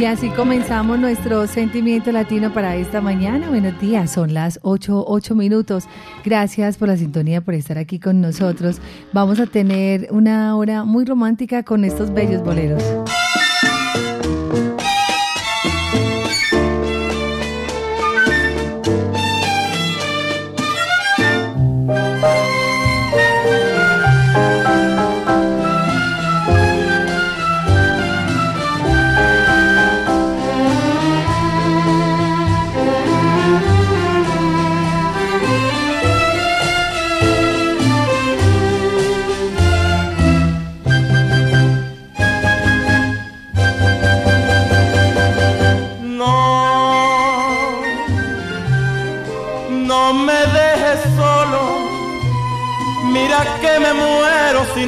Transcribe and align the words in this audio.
Y 0.00 0.06
así 0.06 0.30
comenzamos 0.30 0.98
nuestro 0.98 1.46
sentimiento 1.46 2.10
latino 2.10 2.54
para 2.54 2.74
esta 2.74 3.02
mañana. 3.02 3.50
Buenos 3.50 3.78
días, 3.78 4.10
son 4.10 4.32
las 4.32 4.58
8, 4.62 5.04
8 5.06 5.34
minutos. 5.34 5.84
Gracias 6.24 6.78
por 6.78 6.88
la 6.88 6.96
sintonía, 6.96 7.42
por 7.42 7.52
estar 7.52 7.76
aquí 7.76 7.98
con 7.98 8.22
nosotros. 8.22 8.80
Vamos 9.12 9.40
a 9.40 9.46
tener 9.46 10.08
una 10.10 10.56
hora 10.56 10.84
muy 10.84 11.04
romántica 11.04 11.64
con 11.64 11.84
estos 11.84 12.14
bellos 12.14 12.42
boleros. 12.42 12.82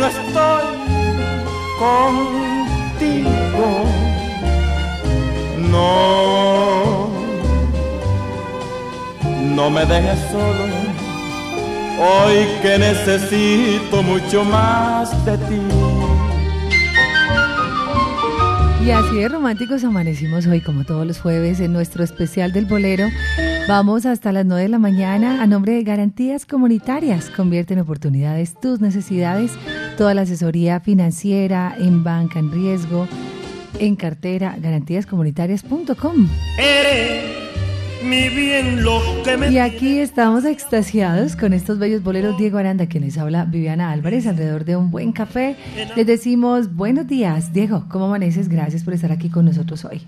No 0.03 0.08
estoy 0.08 0.64
contigo. 1.78 3.67
No, 5.70 7.08
no 9.55 9.70
me 9.70 9.86
dejes 9.86 10.19
solo, 10.33 10.64
hoy 12.00 12.47
que 12.62 12.78
necesito 12.78 14.03
mucho 14.03 14.45
más 14.45 15.25
de 15.25 15.39
ti. 15.39 15.61
Y 18.84 18.91
así 18.91 19.14
de 19.14 19.28
románticos 19.28 19.84
amanecimos 19.84 20.45
hoy, 20.48 20.61
como 20.61 20.83
todos 20.83 21.06
los 21.06 21.20
jueves, 21.20 21.61
en 21.61 21.73
nuestro 21.73 22.03
especial 22.03 22.53
del 22.53 22.67
bolero. 22.67 23.06
Vamos 23.69 24.06
hasta 24.06 24.33
las 24.33 24.45
9 24.45 24.64
de 24.64 24.69
la 24.69 24.80
mañana 24.80 25.41
a 25.41 25.47
nombre 25.47 25.75
de 25.75 25.84
Garantías 25.84 26.46
Comunitarias. 26.46 27.30
Convierte 27.30 27.74
en 27.74 27.80
oportunidades 27.80 28.58
tus 28.61 28.80
necesidades, 28.80 29.52
toda 29.97 30.14
la 30.14 30.23
asesoría 30.23 30.80
financiera 30.80 31.75
en 31.79 32.05
banca 32.05 32.39
en 32.39 32.51
riesgo, 32.51 33.07
en 33.79 33.97
cartera, 33.97 34.57
garantíascomunitarias.com. 34.61 36.29
mi 38.05 38.29
bien 38.29 38.83
lo 38.83 39.01
que 39.25 39.36
me... 39.36 39.51
Y 39.51 39.58
aquí 39.58 39.98
estamos 39.98 40.45
extasiados 40.45 41.36
con 41.36 41.53
estos 41.53 41.79
bellos 41.79 42.03
boleros. 42.03 42.36
Diego 42.39 42.58
Aranda, 42.58 42.86
quien 42.86 43.05
les 43.05 43.19
habla, 43.19 43.45
Viviana 43.45 43.91
Álvarez, 43.91 44.27
alrededor 44.27 44.64
de 44.64 44.77
un 44.77 44.91
buen 44.91 45.13
café. 45.13 45.57
Les 45.97 46.07
decimos 46.07 46.74
buenos 46.74 47.07
días. 47.07 47.53
Diego, 47.53 47.86
¿cómo 47.89 48.07
amaneces? 48.07 48.48
Gracias 48.48 48.85
por 48.85 48.95
estar 48.95 49.13
aquí 49.13 49.29
con 49.29 49.45
nosotros 49.45 49.85
hoy. 49.85 50.03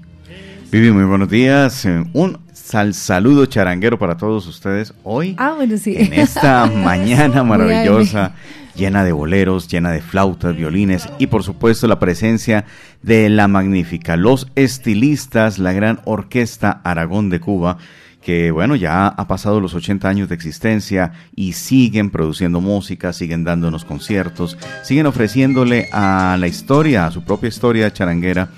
Vivi, 0.75 0.91
muy 0.91 1.05
buenos 1.05 1.29
días. 1.29 1.85
Eh, 1.85 2.05
un 2.15 2.39
sal 2.53 2.95
saludo 2.95 3.47
charanguero 3.47 3.97
para 3.97 4.17
todos 4.17 4.47
ustedes 4.49 4.93
hoy. 5.05 5.37
Ah, 5.39 5.53
bueno, 5.55 5.77
sí. 5.79 5.95
En 5.97 6.13
esta 6.15 6.67
mañana 6.85 7.45
maravillosa, 7.45 8.33
llena 8.75 9.05
de 9.05 9.13
boleros, 9.13 9.69
llena 9.69 9.91
de 9.91 10.01
flautas, 10.01 10.57
violines 10.57 11.09
y 11.19 11.27
por 11.29 11.43
supuesto 11.43 11.87
la 11.87 11.99
presencia 11.99 12.65
de 13.03 13.29
la 13.29 13.49
magnífica, 13.49 14.17
los 14.17 14.49
estilistas, 14.55 15.59
la 15.59 15.73
gran 15.73 16.01
orquesta 16.05 16.81
Aragón 16.85 17.31
de 17.31 17.41
Cuba 17.41 17.79
que 18.25 18.51
bueno, 18.51 18.75
ya 18.75 19.07
ha 19.07 19.29
pasado 19.29 19.61
los 19.61 19.75
80 19.75 20.09
años 20.09 20.29
de 20.31 20.35
existencia 20.35 21.13
y 21.37 21.53
siguen 21.53 22.11
produciendo 22.11 22.61
música, 22.63 23.13
siguen 23.13 23.45
dándonos 23.45 23.85
conciertos, 23.85 24.57
siguen 24.83 25.07
ofreciéndole 25.07 25.91
a 25.93 26.37
la 26.41 26.49
historia, 26.49 27.07
a 27.07 27.11
su 27.11 27.23
propia 27.23 27.49
historia 27.49 27.93
charanguera, 27.93 28.49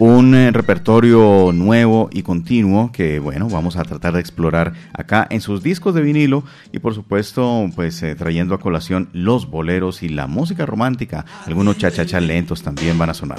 un 0.00 0.32
eh, 0.34 0.52
repertorio 0.52 1.50
nuevo 1.52 2.08
y 2.12 2.22
continuo 2.22 2.92
que 2.92 3.18
bueno 3.18 3.48
vamos 3.48 3.76
a 3.76 3.82
tratar 3.82 4.14
de 4.14 4.20
explorar 4.20 4.72
acá 4.92 5.26
en 5.28 5.40
sus 5.40 5.62
discos 5.62 5.92
de 5.92 6.02
vinilo 6.02 6.44
y 6.72 6.78
por 6.78 6.94
supuesto 6.94 7.68
pues 7.74 8.00
eh, 8.04 8.14
trayendo 8.14 8.54
a 8.54 8.60
colación 8.60 9.08
los 9.12 9.50
boleros 9.50 10.04
y 10.04 10.08
la 10.08 10.28
música 10.28 10.66
romántica. 10.66 11.24
Algunos 11.46 11.78
chachachas 11.78 12.22
lentos 12.22 12.62
también 12.62 12.96
van 12.96 13.10
a 13.10 13.14
sonar 13.14 13.38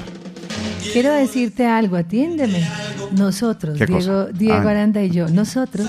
Quiero 0.92 1.14
decirte 1.14 1.66
algo, 1.66 1.96
atiéndeme. 1.96 2.68
Nosotros, 3.16 3.78
Diego, 3.78 4.26
Diego 4.26 4.68
ah. 4.68 4.72
Aranda 4.72 5.04
y 5.04 5.10
yo, 5.10 5.28
nosotros, 5.30 5.88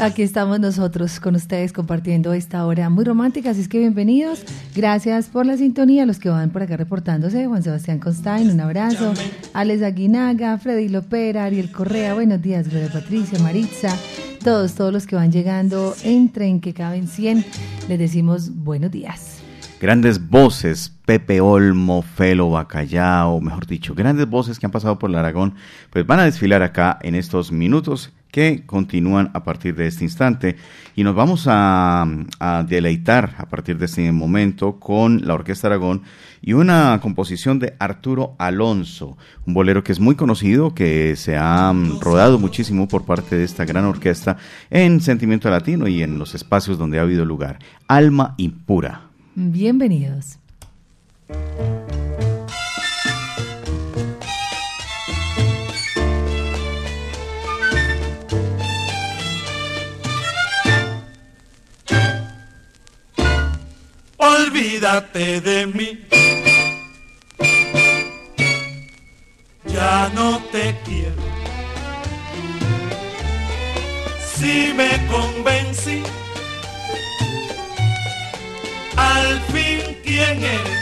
aquí 0.00 0.22
estamos 0.22 0.60
nosotros 0.60 1.20
con 1.20 1.34
ustedes 1.34 1.72
compartiendo 1.72 2.32
esta 2.32 2.64
hora 2.66 2.88
muy 2.88 3.04
romántica, 3.04 3.50
así 3.50 3.60
es 3.60 3.68
que 3.68 3.78
bienvenidos. 3.78 4.44
Gracias 4.74 5.26
por 5.26 5.46
la 5.46 5.56
sintonía, 5.56 6.06
los 6.06 6.18
que 6.18 6.30
van 6.30 6.50
por 6.50 6.62
acá 6.62 6.76
reportándose. 6.76 7.46
Juan 7.46 7.62
Sebastián 7.62 7.98
Constain, 7.98 8.50
un 8.50 8.60
abrazo. 8.60 9.12
Alex 9.52 9.82
Aguinaga, 9.82 10.56
Freddy 10.58 10.88
Lopera, 10.88 11.44
Ariel 11.44 11.70
Correa, 11.70 12.14
buenos 12.14 12.40
días, 12.40 12.68
Gloria 12.68 12.90
Patricia, 12.92 13.38
Maritza, 13.40 13.94
todos, 14.42 14.74
todos 14.74 14.92
los 14.92 15.06
que 15.06 15.16
van 15.16 15.32
llegando, 15.32 15.94
entren, 16.02 16.60
que 16.60 16.74
caben 16.74 17.08
100, 17.08 17.44
les 17.88 17.98
decimos 17.98 18.54
buenos 18.54 18.90
días 18.90 19.37
grandes 19.80 20.28
voces, 20.28 20.92
Pepe 21.04 21.40
Olmo, 21.40 22.02
Felo 22.02 22.50
Bacallao, 22.50 23.40
mejor 23.40 23.66
dicho, 23.66 23.94
grandes 23.94 24.28
voces 24.28 24.58
que 24.58 24.66
han 24.66 24.72
pasado 24.72 24.98
por 24.98 25.10
el 25.10 25.16
Aragón, 25.16 25.54
pues 25.90 26.06
van 26.06 26.20
a 26.20 26.24
desfilar 26.24 26.62
acá 26.62 26.98
en 27.02 27.14
estos 27.14 27.52
minutos 27.52 28.12
que 28.30 28.66
continúan 28.66 29.30
a 29.32 29.42
partir 29.42 29.74
de 29.74 29.86
este 29.86 30.04
instante 30.04 30.56
y 30.94 31.02
nos 31.02 31.14
vamos 31.14 31.46
a, 31.46 32.06
deleitar 32.68 33.34
a 33.38 33.46
partir 33.46 33.78
de 33.78 33.86
este 33.86 34.12
momento 34.12 34.78
con 34.78 35.26
la 35.26 35.34
Orquesta 35.34 35.68
Aragón 35.68 36.02
y 36.42 36.52
una 36.52 36.98
composición 37.00 37.58
de 37.58 37.74
Arturo 37.78 38.34
Alonso, 38.38 39.16
un 39.46 39.54
bolero 39.54 39.82
que 39.82 39.92
es 39.92 40.00
muy 40.00 40.14
conocido, 40.14 40.74
que 40.74 41.16
se 41.16 41.36
ha 41.36 41.72
mm, 41.72 42.00
rodado 42.00 42.38
muchísimo 42.38 42.86
por 42.86 43.04
parte 43.04 43.36
de 43.36 43.44
esta 43.44 43.64
gran 43.64 43.84
orquesta 43.84 44.36
en 44.70 45.00
Sentimiento 45.00 45.50
Latino 45.50 45.88
y 45.88 46.02
en 46.02 46.18
los 46.18 46.34
espacios 46.34 46.78
donde 46.78 46.98
ha 46.98 47.02
habido 47.02 47.24
lugar. 47.24 47.58
Alma 47.88 48.34
impura. 48.36 49.07
Bienvenidos. 49.40 50.36
Olvídate 64.16 65.40
de 65.40 65.66
mí. 65.68 66.00
Ya 69.66 70.10
no 70.16 70.42
te 70.50 70.76
quiero. 70.84 71.14
Si 74.34 74.74
me 74.74 74.90
convencí 75.06 76.02
al 78.98 79.40
fin 79.52 79.96
quién 80.04 80.42
eres. 80.42 80.78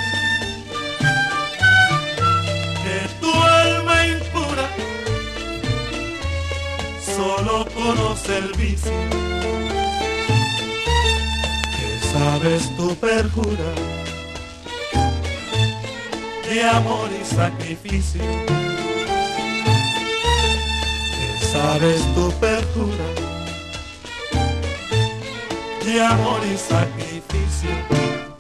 Que 2.82 2.98
tu 3.20 3.32
alma 3.32 4.06
impura 4.06 4.68
solo 7.14 7.66
conoce 7.74 8.38
el 8.38 8.52
vicio. 8.54 8.92
Que 11.76 11.88
sabes 12.12 12.76
tu 12.76 12.94
perjura. 12.96 13.70
de 16.48 16.62
amor 16.62 17.08
y 17.20 17.24
sacrificio. 17.24 18.22
Que 21.16 21.46
sabes 21.52 22.00
tu 22.14 22.30
pertura 22.40 23.25
de 25.86 26.02
amor 26.02 26.40
y 26.52 26.56
sacrificio. 26.56 28.35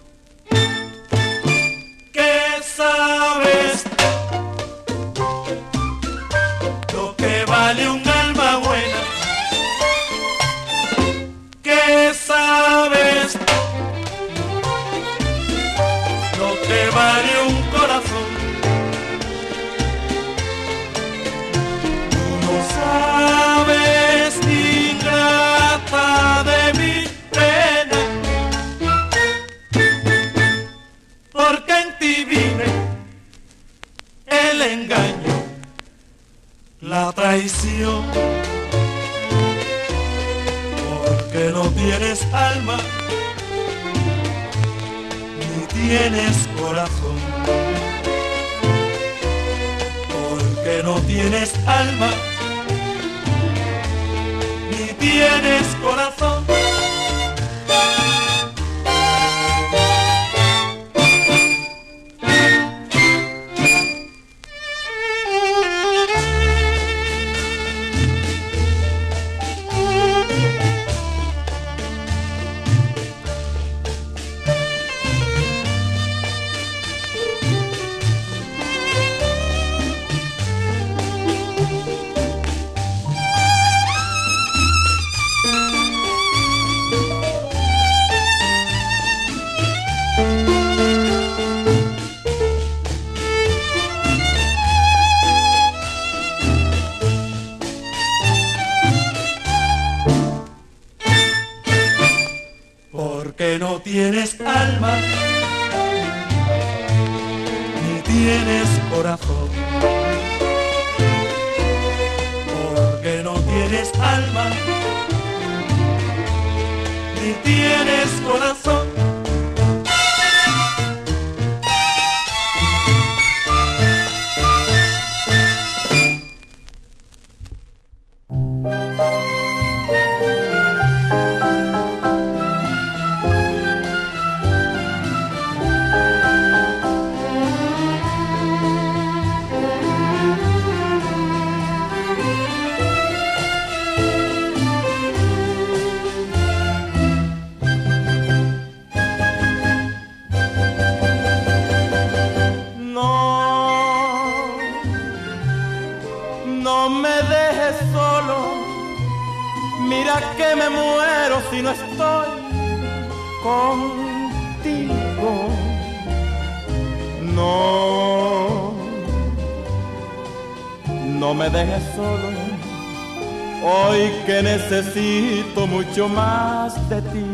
Necesito 174.76 175.66
mucho 175.66 176.06
más 176.06 176.88
de 176.90 177.00
ti. 177.00 177.24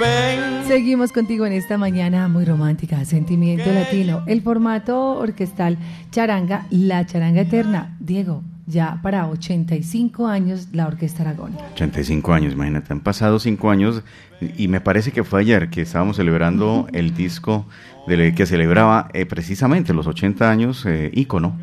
Ven. 0.00 0.66
Seguimos 0.66 1.12
contigo 1.12 1.44
en 1.44 1.52
esta 1.52 1.76
mañana 1.76 2.28
muy 2.28 2.46
romántica, 2.46 3.04
Sentimiento 3.04 3.70
Latino. 3.70 4.22
El 4.26 4.40
formato 4.40 5.18
orquestal 5.18 5.76
charanga, 6.10 6.66
la 6.70 7.04
charanga 7.04 7.42
eterna. 7.42 7.96
Diego, 8.00 8.42
ya 8.66 8.98
para 9.02 9.28
85 9.28 10.26
años 10.26 10.68
la 10.72 10.86
Orquesta 10.86 11.22
Aragón. 11.22 11.54
85 11.74 12.32
años, 12.32 12.54
imagínate, 12.54 12.94
han 12.94 13.00
pasado 13.00 13.38
5 13.38 13.70
años 13.70 14.02
y 14.40 14.68
me 14.68 14.80
parece 14.80 15.12
que 15.12 15.22
fue 15.22 15.40
ayer 15.40 15.68
que 15.68 15.82
estábamos 15.82 16.16
celebrando 16.16 16.86
el 16.92 17.14
disco 17.14 17.66
de, 18.06 18.34
que 18.34 18.46
celebraba 18.46 19.10
eh, 19.12 19.26
precisamente 19.26 19.92
los 19.92 20.06
80 20.06 20.50
años, 20.50 20.86
eh, 20.86 21.10
ícono. 21.12 21.58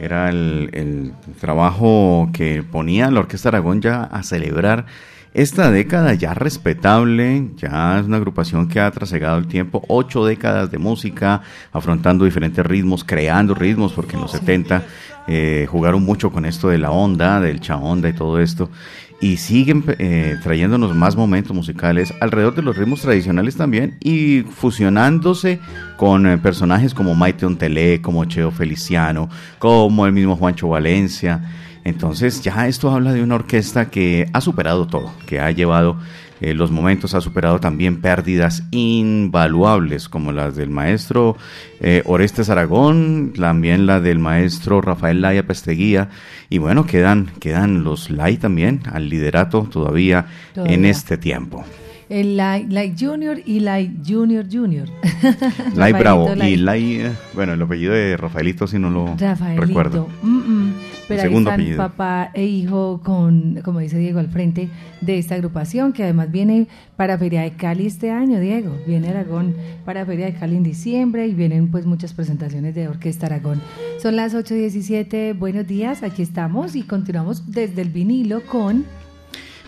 Era 0.00 0.30
el, 0.30 0.70
el 0.72 1.12
trabajo 1.40 2.30
que 2.32 2.62
ponía 2.62 3.10
la 3.10 3.20
Orquesta 3.20 3.50
Aragón 3.50 3.80
ya 3.80 4.02
a 4.04 4.22
celebrar 4.22 4.86
esta 5.32 5.70
década 5.70 6.14
ya 6.14 6.34
respetable, 6.34 7.50
ya 7.56 8.00
es 8.00 8.06
una 8.06 8.16
agrupación 8.16 8.66
que 8.66 8.80
ha 8.80 8.90
trasegado 8.90 9.38
el 9.38 9.46
tiempo, 9.46 9.84
ocho 9.86 10.24
décadas 10.24 10.72
de 10.72 10.78
música, 10.78 11.42
afrontando 11.72 12.24
diferentes 12.24 12.66
ritmos, 12.66 13.04
creando 13.04 13.54
ritmos, 13.54 13.92
porque 13.92 14.16
en 14.16 14.22
los 14.22 14.32
70 14.32 14.82
eh, 15.28 15.68
jugaron 15.70 16.02
mucho 16.02 16.32
con 16.32 16.46
esto 16.46 16.68
de 16.68 16.78
la 16.78 16.90
onda, 16.90 17.40
del 17.40 17.60
cha 17.60 17.76
onda 17.76 18.08
y 18.08 18.12
todo 18.12 18.40
esto, 18.40 18.70
y 19.20 19.36
siguen 19.36 19.84
eh, 19.98 20.38
trayéndonos 20.42 20.96
más 20.96 21.14
momentos 21.14 21.54
musicales 21.54 22.12
alrededor 22.20 22.54
de 22.54 22.62
los 22.62 22.76
ritmos 22.76 23.02
tradicionales 23.02 23.56
también 23.56 23.98
y 24.00 24.42
fusionándose 24.42 25.60
con 25.96 26.26
eh, 26.26 26.38
personajes 26.38 26.94
como 26.94 27.14
Maite 27.14 27.44
Ontelé, 27.44 28.00
como 28.00 28.24
Cheo 28.24 28.50
Feliciano, 28.50 29.28
como 29.58 30.06
el 30.06 30.12
mismo 30.12 30.36
Juancho 30.36 30.68
Valencia. 30.68 31.44
Entonces 31.84 32.42
ya 32.42 32.66
esto 32.66 32.90
habla 32.90 33.12
de 33.12 33.22
una 33.22 33.34
orquesta 33.34 33.90
que 33.90 34.26
ha 34.32 34.40
superado 34.40 34.86
todo, 34.86 35.12
que 35.26 35.40
ha 35.40 35.50
llevado 35.50 35.98
eh, 36.40 36.54
los 36.54 36.70
momentos, 36.70 37.14
ha 37.14 37.20
superado 37.20 37.60
también 37.60 38.00
pérdidas 38.00 38.62
invaluables 38.70 40.08
como 40.08 40.32
las 40.32 40.56
del 40.56 40.70
maestro 40.70 41.36
eh, 41.80 42.02
Orestes 42.06 42.48
Aragón, 42.50 43.32
también 43.38 43.86
la 43.86 44.00
del 44.00 44.18
maestro 44.18 44.80
Rafael 44.80 45.20
Laya 45.20 45.46
Pesteguía 45.46 46.08
y 46.48 46.58
bueno, 46.58 46.86
quedan, 46.86 47.30
quedan 47.40 47.84
los 47.84 48.10
Lai 48.10 48.36
también 48.36 48.80
al 48.92 49.08
liderato 49.08 49.68
todavía, 49.70 50.26
Todavía. 50.54 50.74
en 50.74 50.84
este 50.84 51.16
tiempo. 51.18 51.64
El 52.08 52.36
Light, 52.36 52.72
Light 52.72 52.96
Junior 52.98 53.38
y 53.46 53.60
Light 53.60 53.92
Junior 54.04 54.44
Junior. 54.50 54.88
Lai 55.76 55.92
Bravo 55.92 56.32
y 56.34 56.56
Light. 56.56 56.60
Lai, 56.60 56.94
eh, 57.02 57.12
bueno, 57.34 57.52
el 57.52 57.62
apellido 57.62 57.92
de 57.92 58.16
Rafaelito 58.16 58.66
si 58.66 58.80
no 58.80 58.90
lo 58.90 59.14
Rafaelito. 59.16 59.60
recuerdo. 59.64 60.08
Mm, 60.22 60.38
mm. 60.38 60.74
Pero 61.10 61.22
ahí 61.22 61.36
están 61.36 61.54
apellido. 61.54 61.76
papá 61.76 62.30
e 62.34 62.44
hijo 62.44 63.00
con, 63.04 63.60
como 63.64 63.80
dice 63.80 63.98
Diego, 63.98 64.20
al 64.20 64.28
frente 64.28 64.68
de 65.00 65.18
esta 65.18 65.34
agrupación 65.34 65.92
que 65.92 66.04
además 66.04 66.30
viene 66.30 66.68
para 66.96 67.18
Feria 67.18 67.42
de 67.42 67.52
Cali 67.52 67.86
este 67.86 68.10
año, 68.10 68.38
Diego. 68.38 68.76
Viene 68.86 69.08
Aragón 69.08 69.56
para 69.84 70.06
Feria 70.06 70.26
de 70.26 70.34
Cali 70.34 70.56
en 70.56 70.62
diciembre 70.62 71.26
y 71.26 71.34
vienen 71.34 71.70
pues 71.70 71.84
muchas 71.84 72.12
presentaciones 72.12 72.74
de 72.74 72.86
Orquesta 72.86 73.26
Aragón. 73.26 73.60
Son 74.00 74.14
las 74.14 74.34
8.17, 74.34 75.36
buenos 75.36 75.66
días, 75.66 76.02
aquí 76.02 76.22
estamos 76.22 76.76
y 76.76 76.82
continuamos 76.82 77.50
desde 77.50 77.82
el 77.82 77.90
vinilo 77.90 78.42
con... 78.46 78.84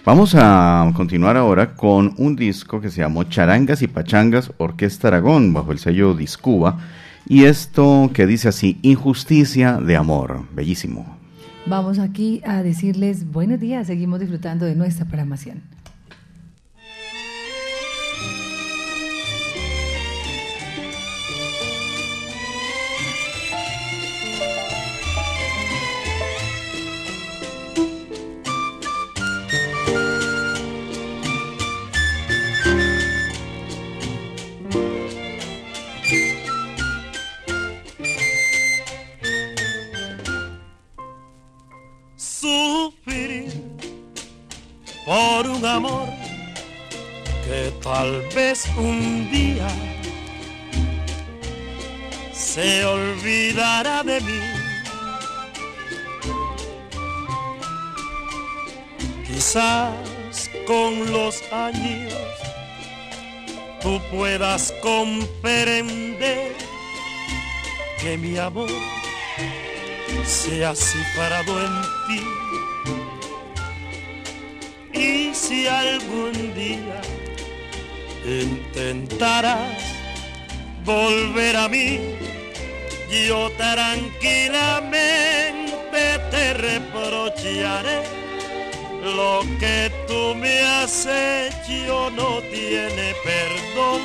Vamos 0.04 0.34
a 0.36 0.90
continuar 0.94 1.36
ahora 1.36 1.74
con 1.74 2.14
un 2.18 2.34
disco 2.34 2.80
que 2.80 2.90
se 2.90 3.02
llamó 3.02 3.24
Charangas 3.24 3.82
y 3.82 3.88
Pachangas 3.88 4.52
Orquesta 4.58 5.08
Aragón 5.08 5.52
bajo 5.52 5.70
el 5.70 5.78
sello 5.78 6.14
Discuba 6.14 6.78
y 7.28 7.44
esto 7.44 8.10
que 8.12 8.26
dice 8.26 8.48
así, 8.48 8.78
Injusticia 8.82 9.78
de 9.78 9.96
Amor, 9.96 10.44
bellísimo. 10.52 11.21
Vamos 11.64 12.00
aquí 12.00 12.42
a 12.44 12.62
decirles 12.64 13.30
buenos 13.30 13.60
días, 13.60 13.86
seguimos 13.86 14.18
disfrutando 14.18 14.66
de 14.66 14.74
nuestra 14.74 15.04
programación. 15.04 15.62
Tal 48.02 48.20
vez 48.34 48.66
un 48.76 49.30
día 49.30 49.68
se 52.32 52.84
olvidará 52.84 54.02
de 54.02 54.20
mí. 54.20 54.40
Quizás 59.24 60.50
con 60.66 61.12
los 61.12 61.40
años 61.52 62.12
tú 63.80 64.00
puedas 64.10 64.74
comprender 64.82 66.56
que 68.00 68.18
mi 68.18 68.36
amor 68.36 68.68
se 70.26 70.64
ha 70.66 70.74
cifrado 70.74 71.52
en 71.66 71.82
ti. 72.08 72.20
Y 74.92 75.32
si 75.32 75.68
algún 75.68 76.32
día 76.56 77.00
intentarás 78.24 79.82
volver 80.84 81.56
a 81.56 81.68
mí, 81.68 81.98
yo 83.28 83.50
tranquilamente 83.56 86.20
te 86.30 86.54
reprocharé. 86.54 88.02
Lo 89.02 89.40
que 89.58 89.90
tú 90.06 90.34
me 90.36 90.60
has 90.60 91.06
hecho 91.06 92.10
no 92.10 92.40
tiene 92.52 93.14
perdón. 93.24 94.00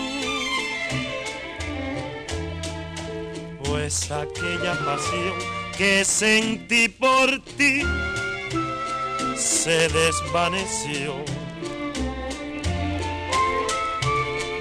Pues 3.63 4.11
aquella 4.11 4.73
pasión 4.83 5.33
que 5.77 6.03
sentí 6.03 6.89
por 6.89 7.39
ti 7.57 7.83
se 9.35 9.87
desvaneció 9.89 11.23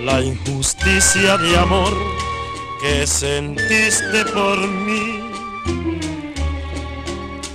la 0.01 0.21
injusticia 0.21 1.37
de 1.39 1.57
amor 1.57 1.93
que 2.81 3.07
sentiste 3.07 4.25
por 4.27 4.59
mí. 4.69 5.21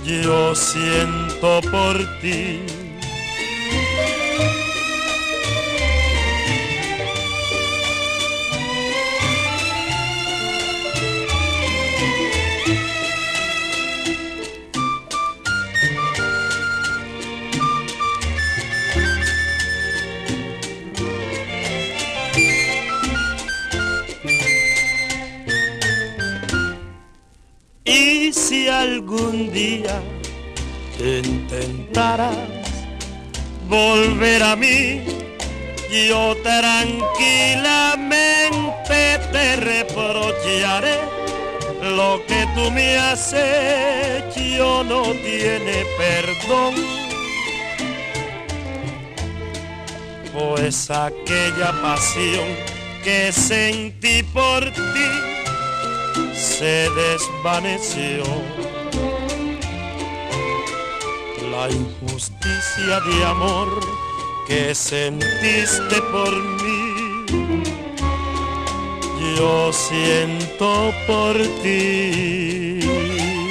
Yo 0.04 0.54
siento 0.54 1.60
por 1.70 1.98
ti 2.20 2.60
intentarás 31.02 32.36
volver 33.68 34.42
a 34.42 34.54
mí, 34.54 35.02
yo 36.08 36.36
tranquilamente 36.42 39.18
te 39.32 39.56
reprocharé. 39.56 40.98
Lo 41.96 42.24
que 42.26 42.46
tú 42.54 42.70
me 42.70 42.96
has 42.96 43.32
hecho 43.32 44.84
no 44.84 45.02
tiene 45.02 45.84
perdón. 45.98 46.74
Pues 50.32 50.90
aquella 50.90 51.72
pasión 51.82 52.46
que 53.02 53.32
sentí 53.32 54.22
por 54.22 54.64
ti 54.64 55.10
se 56.34 56.88
desvaneció 56.90 58.22
injusticia 61.70 63.00
de 63.00 63.24
amor 63.24 63.68
que 64.46 64.74
sentiste 64.74 66.02
por 66.10 66.32
mí. 66.62 67.24
Yo 69.36 69.72
siento 69.72 70.92
por 71.06 71.36
ti. 71.62 73.41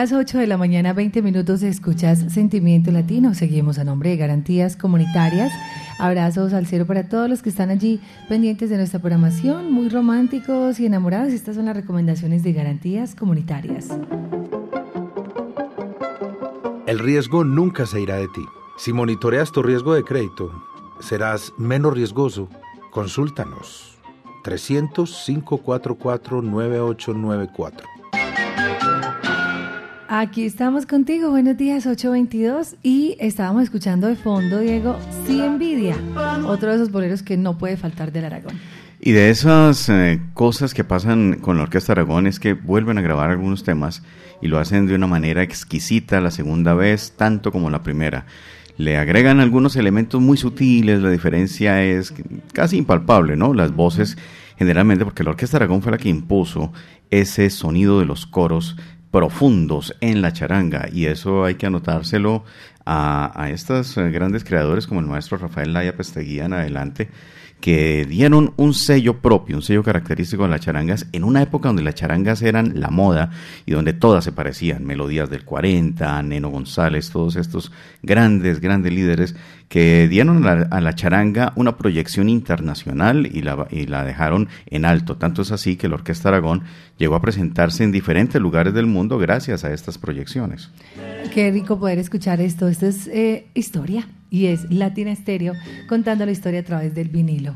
Las 0.00 0.12
8 0.14 0.38
de 0.38 0.46
la 0.46 0.56
mañana, 0.56 0.94
20 0.94 1.20
minutos, 1.20 1.62
escuchas 1.62 2.24
Sentimiento 2.32 2.90
Latino. 2.90 3.34
Seguimos 3.34 3.78
a 3.78 3.84
nombre 3.84 4.08
de 4.08 4.16
Garantías 4.16 4.74
Comunitarias. 4.74 5.52
Abrazos 5.98 6.54
al 6.54 6.64
cielo 6.64 6.86
para 6.86 7.06
todos 7.06 7.28
los 7.28 7.42
que 7.42 7.50
están 7.50 7.68
allí 7.68 8.00
pendientes 8.26 8.70
de 8.70 8.78
nuestra 8.78 8.98
programación, 9.00 9.70
muy 9.70 9.90
románticos 9.90 10.80
y 10.80 10.86
enamorados. 10.86 11.34
Estas 11.34 11.56
son 11.56 11.66
las 11.66 11.76
recomendaciones 11.76 12.42
de 12.42 12.54
Garantías 12.54 13.14
Comunitarias. 13.14 13.88
El 16.86 16.98
riesgo 16.98 17.44
nunca 17.44 17.84
se 17.84 18.00
irá 18.00 18.16
de 18.16 18.28
ti. 18.28 18.46
Si 18.78 18.94
monitoreas 18.94 19.52
tu 19.52 19.62
riesgo 19.62 19.92
de 19.92 20.02
crédito, 20.02 20.50
serás 21.00 21.52
menos 21.58 21.92
riesgoso. 21.92 22.48
Consúltanos. 22.90 23.98
300 24.44 25.24
544 25.26 26.40
9894 26.40 27.99
Aquí 30.12 30.44
estamos 30.44 30.86
contigo, 30.86 31.30
buenos 31.30 31.56
días, 31.56 31.86
822. 31.86 32.74
Y 32.82 33.16
estábamos 33.20 33.62
escuchando 33.62 34.08
de 34.08 34.16
fondo, 34.16 34.58
Diego, 34.58 34.98
Sí 35.24 35.40
Envidia, 35.40 35.94
otro 36.46 36.70
de 36.70 36.74
esos 36.74 36.90
boleros 36.90 37.22
que 37.22 37.36
no 37.36 37.58
puede 37.58 37.76
faltar 37.76 38.10
del 38.10 38.24
Aragón. 38.24 38.58
Y 38.98 39.12
de 39.12 39.30
esas 39.30 39.88
eh, 39.88 40.20
cosas 40.34 40.74
que 40.74 40.82
pasan 40.82 41.34
con 41.34 41.58
la 41.58 41.62
Orquesta 41.62 41.92
Aragón 41.92 42.26
es 42.26 42.40
que 42.40 42.54
vuelven 42.54 42.98
a 42.98 43.02
grabar 43.02 43.30
algunos 43.30 43.62
temas 43.62 44.02
y 44.42 44.48
lo 44.48 44.58
hacen 44.58 44.88
de 44.88 44.96
una 44.96 45.06
manera 45.06 45.44
exquisita 45.44 46.20
la 46.20 46.32
segunda 46.32 46.74
vez, 46.74 47.12
tanto 47.16 47.52
como 47.52 47.70
la 47.70 47.84
primera. 47.84 48.26
Le 48.78 48.96
agregan 48.96 49.38
algunos 49.38 49.76
elementos 49.76 50.20
muy 50.20 50.36
sutiles, 50.36 51.02
la 51.02 51.10
diferencia 51.10 51.84
es 51.84 52.12
casi 52.52 52.78
impalpable, 52.78 53.36
¿no? 53.36 53.54
Las 53.54 53.76
voces, 53.76 54.18
generalmente, 54.58 55.04
porque 55.04 55.22
la 55.22 55.30
Orquesta 55.30 55.58
Aragón 55.58 55.82
fue 55.82 55.92
la 55.92 55.98
que 55.98 56.08
impuso 56.08 56.72
ese 57.10 57.48
sonido 57.48 58.00
de 58.00 58.06
los 58.06 58.26
coros 58.26 58.76
profundos 59.10 59.96
en 60.00 60.22
la 60.22 60.32
charanga 60.32 60.88
y 60.92 61.06
eso 61.06 61.44
hay 61.44 61.56
que 61.56 61.66
anotárselo 61.66 62.44
a, 62.84 63.32
a 63.34 63.50
estos 63.50 63.96
eh, 63.96 64.10
grandes 64.10 64.44
creadores 64.44 64.86
como 64.86 65.00
el 65.00 65.06
maestro 65.06 65.38
Rafael 65.38 65.72
Laya 65.72 65.96
Pesteguía 65.96 66.44
en 66.44 66.52
adelante 66.52 67.08
que 67.60 68.06
dieron 68.06 68.52
un 68.56 68.74
sello 68.74 69.18
propio, 69.18 69.56
un 69.56 69.62
sello 69.62 69.82
característico 69.82 70.44
de 70.44 70.48
las 70.48 70.60
charangas, 70.60 71.06
en 71.12 71.24
una 71.24 71.42
época 71.42 71.68
donde 71.68 71.82
las 71.82 71.94
charangas 71.94 72.42
eran 72.42 72.80
la 72.80 72.90
moda 72.90 73.30
y 73.66 73.72
donde 73.72 73.92
todas 73.92 74.24
se 74.24 74.32
parecían, 74.32 74.84
melodías 74.84 75.30
del 75.30 75.44
40, 75.44 76.22
Neno 76.22 76.48
González, 76.50 77.10
todos 77.10 77.36
estos 77.36 77.70
grandes, 78.02 78.60
grandes 78.60 78.92
líderes 78.92 79.36
que 79.68 80.08
dieron 80.08 80.44
a 80.46 80.80
la, 80.80 80.94
charanga 80.94 81.52
una 81.54 81.76
proyección 81.76 82.28
internacional 82.28 83.28
y 83.32 83.42
la, 83.42 83.68
y 83.70 83.86
la 83.86 84.04
dejaron 84.04 84.48
en 84.66 84.84
alto. 84.84 85.16
Tanto 85.16 85.42
es 85.42 85.52
así 85.52 85.76
que 85.76 85.88
la 85.88 85.94
Orquesta 85.94 86.28
Aragón 86.28 86.64
llegó 86.98 87.14
a 87.14 87.20
presentarse 87.20 87.84
en 87.84 87.92
diferentes 87.92 88.40
lugares 88.40 88.74
del 88.74 88.86
mundo 88.86 89.16
gracias 89.18 89.64
a 89.64 89.72
estas 89.72 89.96
proyecciones. 89.96 90.70
Qué 91.32 91.52
rico 91.52 91.78
poder 91.78 91.98
escuchar 91.98 92.40
esto. 92.40 92.66
Esto 92.66 92.86
es 92.86 93.06
eh, 93.06 93.46
historia 93.54 94.08
y 94.30 94.46
es 94.46 94.70
Latina 94.70 95.12
Estéreo 95.12 95.54
contando 95.88 96.24
la 96.24 96.32
historia 96.32 96.60
a 96.60 96.64
través 96.64 96.94
del 96.94 97.08
vinilo. 97.08 97.54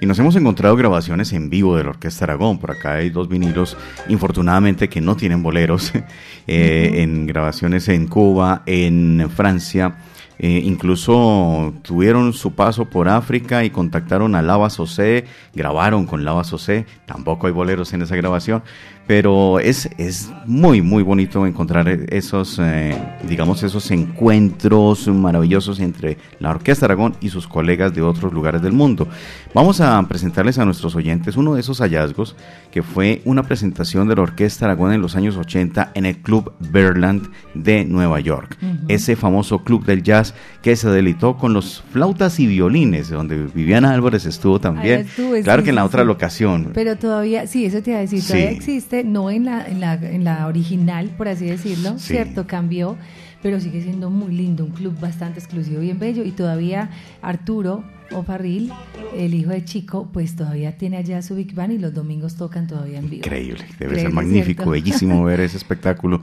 Y 0.00 0.06
nos 0.06 0.18
hemos 0.18 0.34
encontrado 0.34 0.76
grabaciones 0.76 1.32
en 1.32 1.50
vivo 1.50 1.76
de 1.76 1.84
la 1.84 1.90
Orquesta 1.90 2.24
Aragón. 2.24 2.58
Por 2.58 2.70
acá 2.70 2.94
hay 2.94 3.10
dos 3.10 3.28
vinilos, 3.28 3.76
infortunadamente, 4.08 4.88
que 4.88 5.00
no 5.00 5.16
tienen 5.16 5.42
boleros. 5.42 5.92
Eh, 6.46 7.02
en 7.02 7.26
grabaciones 7.26 7.88
en 7.88 8.08
Cuba, 8.08 8.64
en 8.66 9.30
Francia. 9.30 9.98
Eh, 10.42 10.62
incluso 10.64 11.74
tuvieron 11.82 12.32
su 12.32 12.54
paso 12.54 12.86
por 12.86 13.08
África 13.08 13.62
y 13.62 13.70
contactaron 13.70 14.34
a 14.34 14.40
Lava 14.42 14.70
Sosé, 14.70 15.26
grabaron 15.54 16.06
con 16.06 16.24
Lava 16.24 16.42
Sosé, 16.44 16.86
tampoco 17.04 17.46
hay 17.46 17.52
boleros 17.52 17.92
en 17.92 18.02
esa 18.02 18.16
grabación, 18.16 18.62
pero 19.10 19.58
es, 19.58 19.90
es 19.98 20.30
muy, 20.46 20.82
muy 20.82 21.02
bonito 21.02 21.44
encontrar 21.44 21.88
esos, 21.88 22.60
eh, 22.62 22.96
digamos, 23.28 23.60
esos 23.64 23.90
encuentros 23.90 25.08
maravillosos 25.08 25.80
entre 25.80 26.16
la 26.38 26.50
Orquesta 26.50 26.86
Aragón 26.86 27.16
y 27.20 27.28
sus 27.30 27.48
colegas 27.48 27.92
de 27.92 28.02
otros 28.02 28.32
lugares 28.32 28.62
del 28.62 28.72
mundo. 28.72 29.08
Vamos 29.52 29.80
a 29.80 30.00
presentarles 30.06 30.60
a 30.60 30.64
nuestros 30.64 30.94
oyentes 30.94 31.36
uno 31.36 31.54
de 31.54 31.60
esos 31.60 31.80
hallazgos 31.80 32.36
que 32.70 32.84
fue 32.84 33.20
una 33.24 33.42
presentación 33.42 34.06
de 34.06 34.14
la 34.14 34.22
Orquesta 34.22 34.66
Aragón 34.66 34.92
en 34.92 35.02
los 35.02 35.16
años 35.16 35.36
80 35.36 35.90
en 35.94 36.06
el 36.06 36.18
Club 36.18 36.52
Berland 36.60 37.30
de 37.54 37.84
Nueva 37.84 38.20
York. 38.20 38.58
Ese 38.86 39.16
famoso 39.16 39.64
club 39.64 39.84
del 39.86 40.04
jazz 40.04 40.34
que 40.62 40.76
se 40.76 40.88
delitó 40.88 41.36
con 41.36 41.52
los 41.52 41.82
flautas 41.92 42.38
y 42.38 42.46
violines, 42.46 43.10
donde 43.10 43.38
Viviana 43.52 43.92
Álvarez 43.92 44.24
estuvo 44.24 44.60
también. 44.60 45.08
claro 45.42 45.64
que 45.64 45.70
en 45.70 45.74
la 45.74 45.84
otra 45.84 46.04
locación. 46.04 46.70
Pero 46.74 46.94
todavía, 46.94 47.48
sí, 47.48 47.64
eso 47.64 47.82
te 47.82 47.90
iba 47.90 47.98
a 47.98 48.02
decir, 48.02 48.22
todavía 48.22 48.50
existe 48.52 48.99
no 49.04 49.30
en 49.30 49.44
la, 49.44 49.66
en 49.66 49.80
la, 49.80 49.94
en 49.94 50.24
la 50.24 50.46
original, 50.46 51.10
por 51.16 51.28
así 51.28 51.46
decirlo, 51.46 51.98
¿cierto? 51.98 52.46
Cambió, 52.46 52.96
pero 53.42 53.60
sigue 53.60 53.82
siendo 53.82 54.10
muy 54.10 54.32
lindo, 54.32 54.64
un 54.64 54.72
club 54.72 54.98
bastante 55.00 55.40
exclusivo, 55.40 55.80
bien 55.80 55.98
bello, 55.98 56.24
y 56.24 56.30
todavía 56.30 56.90
Arturo 57.22 57.84
Ofarril, 58.12 58.72
el 59.16 59.34
hijo 59.34 59.50
de 59.50 59.64
Chico, 59.64 60.08
pues 60.12 60.36
todavía 60.36 60.76
tiene 60.76 60.96
allá 60.96 61.22
su 61.22 61.34
Big 61.34 61.54
Band 61.54 61.72
y 61.72 61.78
los 61.78 61.94
domingos 61.94 62.36
tocan 62.36 62.66
todavía 62.66 62.98
en 62.98 63.10
vivo. 63.10 63.24
Increíble, 63.24 63.64
debe 63.78 64.00
ser 64.00 64.12
magnífico, 64.12 64.70
bellísimo 64.70 65.24
ver 65.24 65.40
ese 65.40 65.56
espectáculo. 65.56 66.22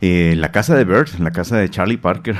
Eh, 0.00 0.34
la 0.36 0.52
casa 0.52 0.74
de 0.74 0.84
Bert, 0.84 1.18
la 1.18 1.30
casa 1.30 1.56
de 1.56 1.68
Charlie 1.70 1.96
Parker, 1.96 2.36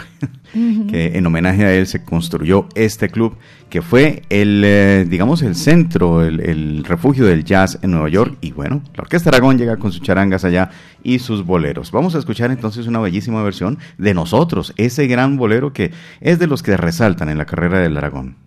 que 0.53 1.17
en 1.17 1.27
homenaje 1.27 1.65
a 1.65 1.73
él 1.73 1.87
se 1.87 2.05
construyó 2.05 2.69
este 2.75 3.09
club, 3.09 3.37
que 3.71 3.81
fue 3.81 4.23
el, 4.29 4.63
eh, 4.65 5.07
digamos, 5.09 5.43
el 5.43 5.55
centro, 5.55 6.23
el, 6.23 6.85
refugio 6.85 7.25
del 7.25 7.45
jazz 7.45 7.79
en 7.83 7.93
Nueva 7.93 8.09
York. 8.09 8.37
Y 8.41 8.53
bueno, 8.53 8.83
la 8.95 9.03
Orquesta 9.03 9.31
Aragón 9.31 9.57
llega 9.57 9.79
con 9.79 9.93
sus 9.93 10.03
charangas 10.03 10.45
allá 10.45 10.71
y 11.03 11.21
sus 11.21 11.45
boleros. 11.45 11.91
Vamos 11.91 12.15
a 12.15 12.19
escuchar 12.19 12.51
entonces 12.51 12.87
una 12.87 13.01
bellísima 13.01 13.43
versión 13.43 13.79
de 13.99 14.15
nosotros, 14.15 14.75
ese 14.77 15.07
gran 15.07 15.37
bolero 15.37 15.73
que 15.73 15.91
es 16.21 16.39
de 16.39 16.47
los 16.47 16.63
que 16.63 16.77
resaltan 16.77 17.29
en 17.31 17.39
la 17.39 17.47
carrera 17.47 17.79
del 17.79 17.97
Aragón. 17.97 18.44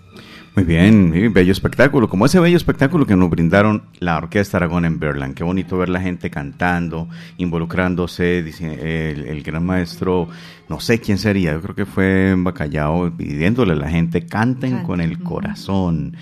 Muy 0.57 0.65
bien, 0.65 1.33
bello 1.33 1.53
espectáculo, 1.53 2.09
como 2.09 2.27
ese 2.27 2.41
bello 2.41 2.57
espectáculo 2.57 3.07
que 3.07 3.15
nos 3.15 3.31
brindaron 3.31 3.85
la 4.01 4.17
Orquesta 4.17 4.57
Aragón 4.57 4.85
en 4.85 4.99
Berlán. 4.99 5.33
Qué 5.33 5.45
bonito 5.45 5.79
ver 5.79 5.89
la 5.89 6.01
gente 6.01 6.29
cantando, 6.29 7.09
involucrándose, 7.39 8.41
el, 8.41 9.27
el, 9.27 9.43
gran 9.45 9.65
maestro, 9.65 10.29
no 10.69 10.81
sé 10.81 10.99
quién 10.99 11.19
sería, 11.19 11.53
yo 11.53 11.63
creo 11.63 11.75
que 11.77 11.87
fue 11.87 12.31
en 12.31 12.43
Bacallao, 12.43 13.17
pidiéndole 13.17 13.75
a 13.75 13.77
la 13.77 13.89
gente, 13.89 14.27
canten 14.27 14.83
con 14.83 15.01
el 15.01 15.23
corazón, 15.23 16.17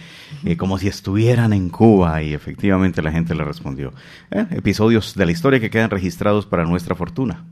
eh, 0.45 0.59
como 0.59 0.77
si 0.77 0.89
estuvieran 0.89 1.55
en 1.55 1.71
Cuba, 1.71 2.23
y 2.23 2.35
efectivamente 2.35 3.01
la 3.01 3.11
gente 3.11 3.35
le 3.35 3.45
respondió. 3.45 3.95
Eh, 4.31 4.45
episodios 4.51 5.15
de 5.15 5.25
la 5.25 5.33
historia 5.33 5.59
que 5.59 5.71
quedan 5.71 5.89
registrados 5.89 6.45
para 6.45 6.67
nuestra 6.67 6.95
fortuna. 6.95 7.47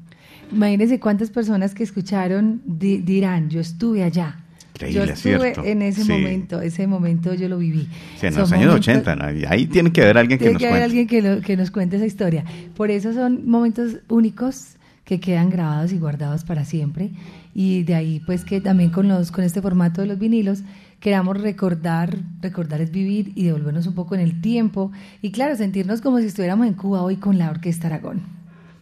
Imagínense 0.53 1.01
cuántas 1.01 1.31
personas 1.31 1.75
que 1.75 1.85
escucharon 1.85 2.61
dirán, 2.67 3.49
yo 3.49 3.61
estuve 3.61 4.05
allá 4.05 4.43
yo 4.91 5.05
estuve 5.05 5.55
en 5.65 5.83
ese 5.83 6.05
momento, 6.05 6.61
ese 6.61 6.87
momento 6.87 7.35
yo 7.35 7.49
lo 7.49 7.59
viví. 7.59 7.89
en 8.23 8.35
los 8.35 8.53
años 8.53 8.75
80, 8.75 9.17
ahí 9.49 9.67
tiene 9.67 9.93
que 9.93 10.03
haber 10.03 10.19
alguien 10.19 10.39
que 10.39 10.53
nos 10.53 10.63
que 10.63 10.69
cuente. 10.69 10.85
alguien 10.85 11.07
que, 11.07 11.41
que 11.45 11.57
nos 11.57 11.71
cuente 11.71 11.97
esa 11.97 12.07
historia. 12.07 12.45
Por 12.77 12.91
eso 12.91 13.13
son 13.13 13.49
momentos 13.49 13.99
únicos 14.09 14.77
que 15.07 15.21
quedan 15.21 15.51
grabados 15.51 15.93
y 15.93 15.99
guardados 15.99 16.45
para 16.45 16.65
siempre. 16.65 17.11
Y 17.55 17.85
de 17.85 17.95
ahí 17.95 18.21
pues 18.27 18.45
que 18.45 18.61
también 18.61 18.91
con, 18.91 19.09
los, 19.09 19.31
con 19.31 19.45
este 19.45 19.63
formato 19.63 20.03
de 20.03 20.09
los 20.09 20.19
vinilos 20.19 20.63
queramos 21.01 21.41
recordar, 21.41 22.19
recordar 22.41 22.81
es 22.81 22.91
vivir 22.91 23.33
y 23.35 23.45
devolvernos 23.45 23.87
un 23.87 23.95
poco 23.95 24.15
en 24.15 24.21
el 24.21 24.41
tiempo. 24.41 24.91
Y 25.23 25.31
claro, 25.31 25.57
sentirnos 25.57 26.01
como 26.01 26.19
si 26.19 26.27
estuviéramos 26.27 26.67
en 26.67 26.75
Cuba 26.75 27.03
hoy 27.03 27.17
con 27.17 27.39
la 27.39 27.51
Orquesta 27.51 27.87
Aragón. 27.87 28.23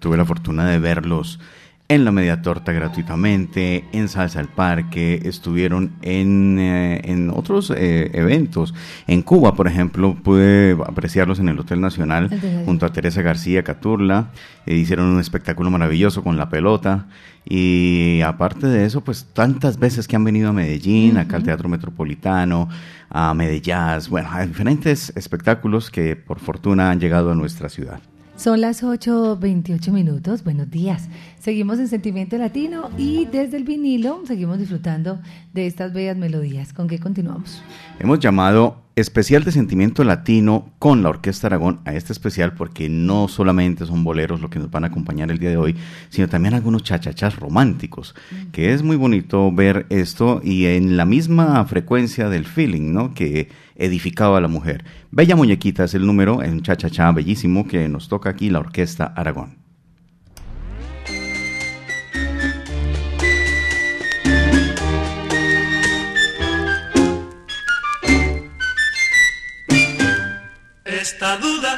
Tuve 0.01 0.17
la 0.17 0.25
fortuna 0.25 0.69
de 0.69 0.79
verlos 0.79 1.39
en 1.88 2.05
la 2.07 2.12
media 2.12 2.40
torta 2.40 2.73
gratuitamente, 2.73 3.85
en 3.92 4.09
Salsa 4.09 4.40
al 4.40 4.49
Parque, 4.49 5.20
estuvieron 5.25 5.92
en, 6.01 6.59
eh, 6.59 7.03
en 7.05 7.29
otros 7.29 7.70
eh, 7.70 8.11
eventos. 8.14 8.73
En 9.07 9.20
Cuba, 9.20 9.55
por 9.55 9.68
ejemplo, 9.68 10.14
pude 10.14 10.79
apreciarlos 10.87 11.40
en 11.40 11.49
el 11.51 11.59
Hotel 11.59 11.83
Nacional 11.83 12.31
junto 12.64 12.87
a 12.87 12.92
Teresa 12.92 13.20
García 13.20 13.62
Caturla. 13.62 14.31
Eh, 14.64 14.77
hicieron 14.77 15.07
un 15.09 15.20
espectáculo 15.20 15.70
maravilloso 15.70 16.23
con 16.23 16.38
la 16.38 16.49
pelota. 16.49 17.07
Y 17.47 18.23
aparte 18.25 18.66
de 18.66 18.87
eso, 18.87 19.03
pues 19.03 19.27
tantas 19.35 19.79
veces 19.79 20.09
que 20.09 20.16
han 20.16 20.25
venido 20.25 20.49
a 20.49 20.53
Medellín, 20.55 21.18
acá 21.18 21.37
al 21.37 21.42
Teatro 21.42 21.68
Metropolitano, 21.68 22.70
a 23.11 23.35
Medellín, 23.35 23.75
bueno, 24.09 24.31
a 24.33 24.47
diferentes 24.47 25.12
espectáculos 25.16 25.90
que 25.90 26.16
por 26.16 26.38
fortuna 26.40 26.90
han 26.90 26.99
llegado 26.99 27.31
a 27.31 27.35
nuestra 27.35 27.68
ciudad. 27.68 28.01
Son 28.37 28.61
las 28.61 28.83
8.28 28.83 29.92
minutos. 29.92 30.42
Buenos 30.42 30.68
días. 30.68 31.09
Seguimos 31.45 31.79
en 31.79 31.89
Sentimiento 31.89 32.39
Latino 32.39 32.89
y 32.97 33.27
desde 33.27 33.59
el 33.59 33.65
vinilo 33.65 34.23
seguimos 34.27 34.59
disfrutando 34.59 35.21
de 35.53 35.67
estas 35.67 35.93
bellas 35.93 36.17
melodías. 36.17 36.73
¿Con 36.73 36.89
qué 36.89 36.99
continuamos? 36.99 37.63
Hemos 38.01 38.19
llamado 38.19 38.81
especial 38.97 39.45
de 39.45 39.53
sentimiento 39.53 40.05
latino 40.05 40.73
con 40.79 41.03
la 41.03 41.11
Orquesta 41.11 41.49
Aragón 41.49 41.81
a 41.85 41.93
este 41.93 42.15
especial 42.15 42.55
porque 42.55 42.89
no 42.89 43.29
solamente 43.29 43.85
son 43.85 44.05
boleros 44.05 44.41
lo 44.41 44.49
que 44.49 44.59
nos 44.59 44.71
van 44.71 44.85
a 44.85 44.87
acompañar 44.87 45.31
el 45.31 45.39
día 45.39 45.51
de 45.51 45.59
hoy, 45.59 45.77
sino 46.09 46.31
también 46.31 46.55
algunos 46.55 46.83
chachachas 46.83 47.37
románticos, 47.37 48.15
que 48.51 48.73
es 48.73 48.83
muy 48.83 48.97
bonito 48.97 49.53
ver 49.53 49.85
esto 49.91 50.41
y 50.43 50.65
en 50.65 50.97
la 50.97 51.05
misma 51.05 51.63
frecuencia 51.67 52.31
del 52.31 52.47
feeling, 52.47 52.95
¿no? 52.95 53.13
Que 53.13 53.51
edificaba 53.77 54.39
a 54.39 54.41
la 54.41 54.49
mujer. 54.49 54.83
Bella 55.11 55.37
Muñequita 55.37 55.85
es 55.85 55.93
el 55.93 56.07
número, 56.07 56.43
en 56.43 56.63
chachachá 56.63 57.13
bellísimo 57.13 57.69
que 57.69 57.87
nos 57.91 58.09
toca 58.09 58.31
aquí 58.31 58.49
la 58.49 58.61
Orquesta 58.61 59.05
Aragón. 59.05 59.63
Esta 71.05 71.37
duda 71.37 71.73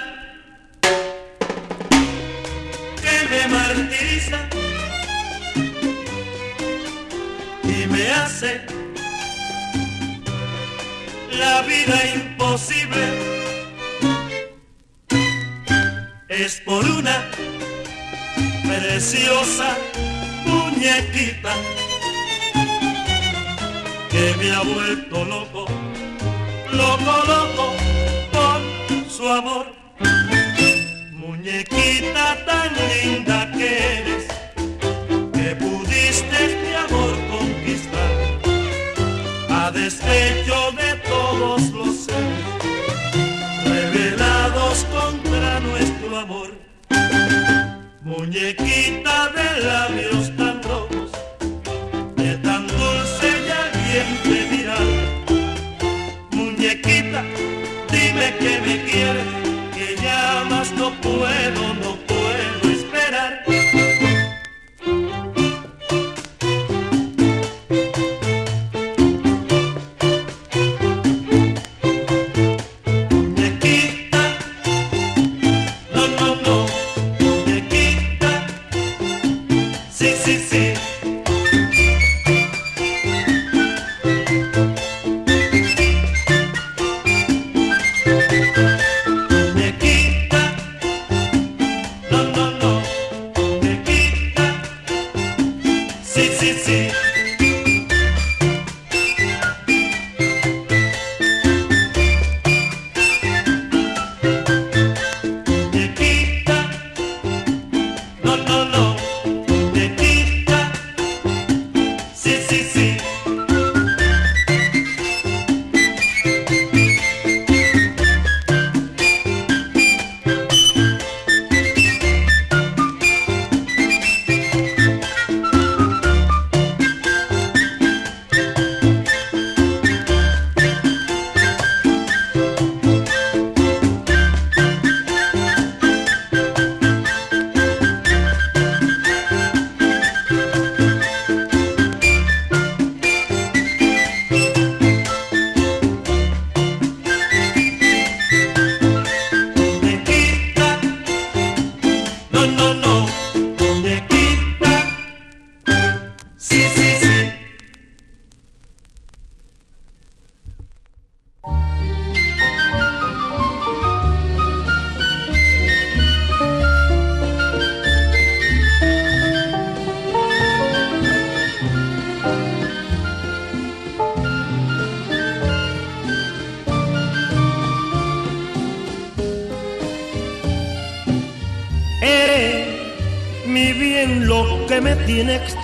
que 3.03 3.17
me 3.31 3.43
martiriza 3.49 4.39
y 7.65 7.87
me 7.89 8.09
hace 8.09 8.61
la 11.41 11.63
vida 11.63 11.97
imposible. 12.15 13.05
Es 16.29 16.61
por 16.61 16.85
una 16.85 17.29
preciosa 18.69 19.77
muñequita 20.45 21.53
que 24.09 24.35
me 24.39 24.53
ha 24.53 24.61
vuelto 24.61 25.25
loco, 25.25 25.67
loco, 26.71 27.13
loco 27.27 27.77
su 29.17 29.27
amor. 29.27 29.67
Muñequita 31.13 32.27
tan 32.45 32.71
linda 32.83 33.51
que 33.57 33.69
eres, 33.99 34.25
que 35.33 35.57
pudiste 35.57 36.39
mi 36.63 36.73
amor 36.87 37.15
conquistar, 37.35 38.13
a 39.49 39.71
despecho 39.71 40.59
de 40.73 40.91
todos 41.09 41.63
los 41.71 41.95
seres 42.05 42.45
revelados 43.65 44.85
contra 44.97 45.61
nuestro 45.61 46.19
amor. 46.19 46.51
Muñequita 48.03 49.17
de 49.37 49.49
labios 49.67 50.16
que 58.39 58.61
me 58.61 58.85
quieres, 58.85 59.27
que 59.75 59.97
ya 60.03 60.45
más 60.51 60.73
no 60.73 60.91
puedo, 61.01 61.96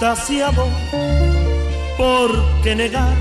tiene 0.02 0.14
extasiado. 0.14 0.66
¿Por 1.96 2.30
qué 2.62 2.74
negar 2.74 3.16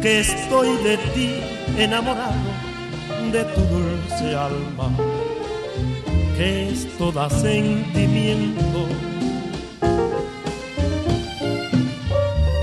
que 0.00 0.20
estoy 0.20 0.68
de 0.82 0.96
ti 1.14 1.34
enamorado, 1.76 2.34
de 3.32 3.44
tu 3.44 3.60
dulce 3.60 4.34
alma, 4.34 4.96
que 6.36 6.70
es 6.70 6.88
toda 6.96 7.28
sentimiento? 7.28 8.88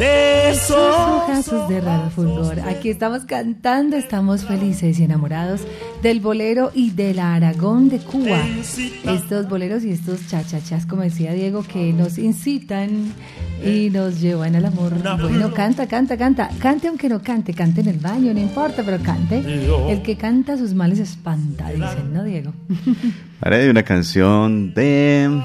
de 0.02 0.50
esos 0.50 1.69
de 1.69 1.80
raro 1.80 2.10
fulgor. 2.10 2.60
Aquí 2.62 2.89
estamos 2.89 3.26
cantando, 3.26 3.97
estamos 3.97 4.45
felices 4.45 5.00
y 5.00 5.04
enamorados 5.04 5.62
del 6.02 6.19
bolero 6.19 6.71
y 6.74 6.89
del 6.89 7.19
Aragón 7.19 7.89
de 7.89 8.00
Cuba. 8.00 8.43
Estos 9.06 9.47
boleros 9.47 9.84
y 9.84 9.91
estos 9.91 10.28
chachachas, 10.28 10.88
como 10.88 11.04
decía 11.04 11.34
Diego, 11.34 11.63
que 11.63 11.93
nos 11.93 12.17
incitan 12.17 13.13
y 13.63 13.89
nos 13.89 14.19
llevan 14.21 14.56
al 14.56 14.65
amor. 14.65 14.93
Bueno, 15.19 15.54
canta, 15.54 15.88
canta, 15.88 16.17
canta. 16.17 16.50
Cante 16.60 16.88
aunque 16.88 17.10
no 17.10 17.21
cante, 17.21 17.54
cante 17.54 17.82
en 17.82 17.88
el 17.88 17.97
baño, 18.00 18.34
no 18.34 18.39
importa, 18.39 18.84
pero 18.84 19.02
cante. 19.04 19.43
El 19.89 20.02
que 20.02 20.17
canta 20.17 20.58
sus 20.58 20.74
males 20.74 21.00
espanta, 21.00 21.69
dicen, 21.69 22.13
¿no, 22.13 22.24
Diego? 22.24 22.54
Haré 23.41 23.60
de 23.60 23.69
una 23.69 23.84
canción 23.84 24.74
de 24.74 25.41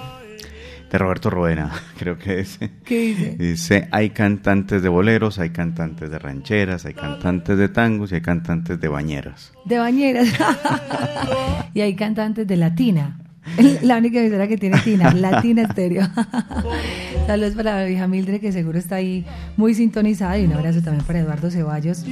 de 0.91 0.99
Roberto 0.99 1.31
Roena, 1.31 1.73
creo 1.99 2.19
que 2.19 2.41
es. 2.41 2.59
¿Qué 2.85 3.01
dice? 3.01 3.37
Dice, 3.39 3.89
hay 3.91 4.11
cantantes 4.11 4.83
de 4.83 4.89
boleros, 4.89 5.39
hay 5.39 5.51
cantantes 5.51 6.11
de 6.11 6.19
rancheras, 6.19 6.85
hay 6.85 6.95
cantantes 6.95 7.59
de 7.59 7.69
tangos 7.69 8.13
y 8.13 8.17
hay 8.17 8.21
cantantes 8.21 8.81
de 8.81 8.89
bañeras. 8.89 9.53
De 9.65 9.79
bañeras. 9.79 10.29
y 11.75 11.81
hay 11.81 11.95
cantantes 11.97 12.47
de 12.47 12.57
latina. 12.57 13.19
La 13.83 13.99
única 13.99 14.21
emisora 14.21 14.49
que 14.49 14.57
tiene 14.57 14.79
Tina, 14.81 15.13
Latina 15.13 15.63
Estéreo. 15.63 16.07
Saludos 17.27 17.55
para 17.55 17.81
la 17.81 17.85
vieja 17.85 18.07
Mildred, 18.07 18.41
que 18.41 18.53
seguro 18.53 18.79
está 18.79 18.97
ahí 18.97 19.25
muy 19.57 19.75
sintonizada. 19.75 20.39
Y 20.39 20.45
un 20.45 20.53
abrazo 20.53 20.83
también 20.83 21.05
para 21.05 21.21
Eduardo 21.21 21.51
Ceballos, 21.51 22.05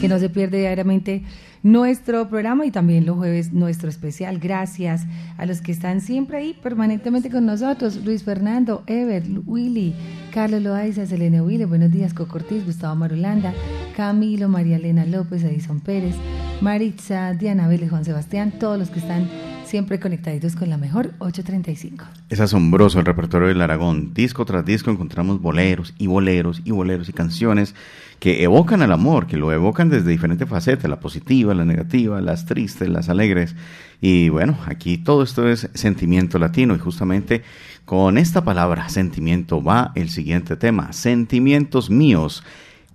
que 0.00 0.08
no 0.08 0.18
se 0.18 0.28
pierde 0.28 0.58
diariamente 0.58 1.22
nuestro 1.62 2.28
programa 2.28 2.64
y 2.64 2.70
también 2.70 3.04
los 3.04 3.16
jueves 3.16 3.52
nuestro 3.52 3.88
especial. 3.88 4.38
Gracias 4.38 5.06
a 5.36 5.46
los 5.46 5.60
que 5.60 5.72
están 5.72 6.00
siempre 6.00 6.38
ahí 6.38 6.58
permanentemente 6.62 7.30
con 7.30 7.46
nosotros. 7.46 7.96
Luis 8.04 8.22
Fernando, 8.22 8.82
Ever, 8.86 9.24
Willy, 9.46 9.94
Carlos 10.32 10.62
Loaiza, 10.62 11.06
Selene 11.06 11.42
Willy, 11.42 11.64
buenos 11.64 11.90
días, 11.90 12.14
Cocortiz, 12.14 12.64
Gustavo 12.64 12.94
Marulanda, 12.94 13.52
Camilo, 13.96 14.48
María 14.48 14.76
Elena 14.76 15.04
López, 15.04 15.42
Edison 15.44 15.80
Pérez, 15.80 16.14
Maritza, 16.60 17.34
Diana 17.34 17.68
Vélez, 17.68 17.90
Juan 17.90 18.04
Sebastián, 18.04 18.52
todos 18.58 18.78
los 18.78 18.90
que 18.90 19.00
están 19.00 19.28
siempre 19.70 20.00
conectaditos 20.00 20.56
con 20.56 20.68
la 20.68 20.76
mejor 20.76 21.14
835. 21.18 22.04
Es 22.28 22.40
asombroso 22.40 22.98
el 22.98 23.06
repertorio 23.06 23.46
del 23.46 23.62
Aragón. 23.62 24.12
Disco 24.12 24.44
tras 24.44 24.64
disco 24.66 24.90
encontramos 24.90 25.40
boleros 25.40 25.94
y 25.96 26.08
boleros 26.08 26.60
y 26.64 26.72
boleros 26.72 27.08
y 27.08 27.12
canciones 27.12 27.76
que 28.18 28.42
evocan 28.42 28.82
al 28.82 28.92
amor, 28.92 29.28
que 29.28 29.36
lo 29.36 29.52
evocan 29.52 29.88
desde 29.88 30.10
diferentes 30.10 30.48
facetas, 30.48 30.90
la 30.90 30.98
positiva, 30.98 31.54
la 31.54 31.64
negativa, 31.64 32.20
las 32.20 32.46
tristes, 32.46 32.88
las 32.88 33.08
alegres. 33.08 33.54
Y 34.00 34.28
bueno, 34.28 34.58
aquí 34.66 34.98
todo 34.98 35.22
esto 35.22 35.48
es 35.48 35.70
sentimiento 35.74 36.40
latino 36.40 36.74
y 36.74 36.78
justamente 36.80 37.42
con 37.84 38.18
esta 38.18 38.42
palabra 38.42 38.88
sentimiento 38.88 39.62
va 39.62 39.92
el 39.94 40.10
siguiente 40.10 40.56
tema, 40.56 40.92
Sentimientos 40.92 41.90
míos, 41.90 42.42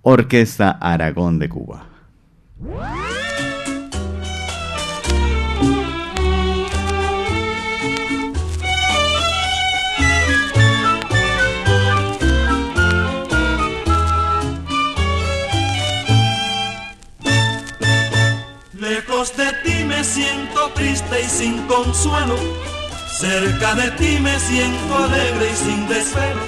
Orquesta 0.02 0.72
Aragón 0.72 1.38
de 1.38 1.48
Cuba. 1.48 1.86
Me 19.96 20.04
siento 20.04 20.70
triste 20.74 21.22
y 21.22 21.24
sin 21.24 21.62
consuelo, 21.62 22.36
cerca 23.18 23.74
de 23.76 23.90
ti 23.92 24.18
me 24.20 24.38
siento 24.38 24.94
alegre 24.94 25.50
y 25.50 25.56
sin 25.56 25.88
desvelo. 25.88 26.42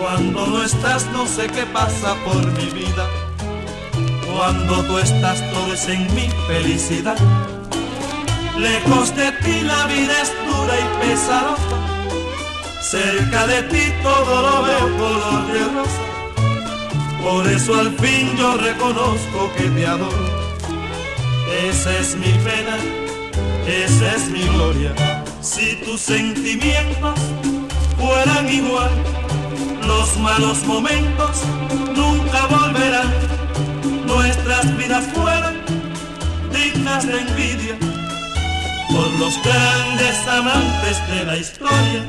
Cuando 0.00 0.46
no 0.46 0.62
estás 0.62 1.04
no 1.06 1.26
sé 1.26 1.48
qué 1.48 1.66
pasa 1.66 2.14
por 2.24 2.46
mi 2.52 2.66
vida, 2.66 3.06
cuando 4.32 4.84
tú 4.84 4.98
estás 4.98 5.38
todo 5.50 5.74
es 5.74 5.88
en 5.88 6.02
mi 6.14 6.28
felicidad. 6.46 7.18
Lejos 8.56 9.16
de 9.16 9.32
ti 9.42 9.60
la 9.62 9.86
vida 9.86 10.14
es 10.22 10.32
dura 10.46 10.74
y 10.78 10.86
pesarosa, 11.00 11.76
cerca 12.80 13.46
de 13.48 13.62
ti 13.64 13.92
todo 14.00 14.42
lo 14.42 14.62
veo 14.62 14.96
color 14.96 15.46
de 15.52 15.64
rosa. 15.74 16.04
Por 17.20 17.48
eso 17.48 17.80
al 17.80 17.90
fin 17.98 18.36
yo 18.36 18.56
reconozco 18.56 19.50
que 19.56 19.64
te 19.70 19.86
adoro 19.86 20.47
esa 21.50 21.98
es 21.98 22.16
mi 22.16 22.32
pena, 22.44 22.76
esa 23.66 24.14
es 24.16 24.28
mi 24.30 24.42
gloria. 24.48 24.94
Si 25.40 25.76
tus 25.84 26.00
sentimientos 26.00 27.18
fueran 27.98 28.48
igual, 28.48 28.90
los 29.86 30.16
malos 30.18 30.64
momentos 30.64 31.42
nunca 31.94 32.46
volverán. 32.46 33.12
Nuestras 34.06 34.76
vidas 34.76 35.04
fueran 35.14 35.56
dignas 36.52 37.06
de 37.06 37.20
envidia 37.20 37.76
por 38.90 39.10
los 39.18 39.34
grandes 39.42 40.28
amantes 40.28 41.08
de 41.08 41.24
la 41.24 41.36
historia. 41.36 42.02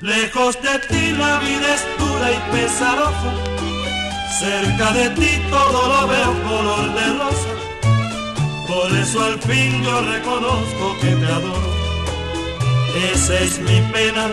Lejos 0.00 0.56
de 0.62 0.78
ti 0.88 1.12
la 1.12 1.38
vida 1.38 1.74
es 1.74 1.84
dura 1.98 2.30
y 2.30 2.52
pesarosa. 2.52 3.32
Cerca 4.38 4.92
de 4.92 5.10
ti 5.10 5.42
todo 5.50 5.88
lo 5.88 6.06
veo 6.06 6.32
color 6.44 6.94
de 6.94 7.06
rosa. 7.18 7.55
Por 8.76 8.92
eso 8.94 9.24
al 9.24 9.38
fin 9.40 9.82
yo 9.82 10.02
reconozco 10.02 10.96
que 11.00 11.06
te 11.06 11.24
adoro. 11.24 11.72
Esa 13.10 13.40
es 13.40 13.58
mi 13.60 13.80
pena, 13.90 14.26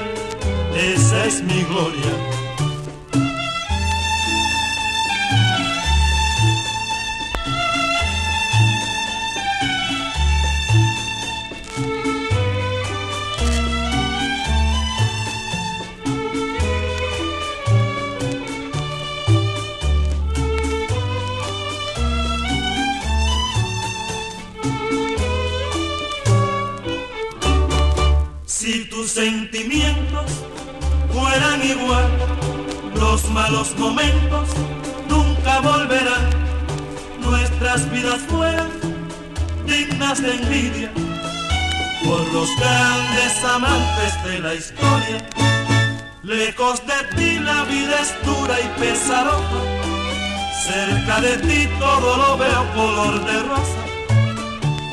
esa 0.76 1.26
es 1.26 1.42
mi 1.44 1.64
gloria. 1.64 2.33
Malos 33.44 33.78
momentos 33.78 34.48
nunca 35.10 35.60
volverán, 35.60 36.30
nuestras 37.20 37.92
vidas 37.92 38.22
fueran 38.30 38.70
dignas 39.66 40.22
de 40.22 40.32
envidia 40.36 40.90
por 42.06 42.22
los 42.32 42.48
grandes 42.58 43.44
amantes 43.44 44.12
de 44.24 44.40
la 44.40 44.54
historia. 44.54 45.20
Lejos 46.24 46.82
de 46.88 47.00
ti 47.16 47.40
la 47.40 47.66
vida 47.66 47.96
es 48.06 48.12
dura 48.26 48.56
y 48.66 48.68
pesarosa, 48.80 49.62
cerca 50.70 51.20
de 51.20 51.38
ti 51.40 51.70
todo 51.80 52.10
lo 52.24 52.38
veo 52.38 52.64
color 52.74 53.26
de 53.26 53.38
rosa. 53.52 53.84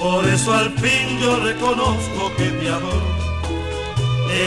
Por 0.00 0.26
eso 0.26 0.52
al 0.52 0.70
fin 0.82 1.06
yo 1.20 1.36
reconozco 1.36 2.32
que 2.36 2.46
te 2.58 2.68
adoro 2.68 3.10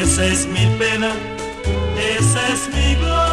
esa 0.02 0.26
es 0.26 0.48
mi 0.48 0.66
pena, 0.78 1.12
esa 2.18 2.42
es 2.54 2.68
mi 2.74 2.96
gloria. 2.96 3.33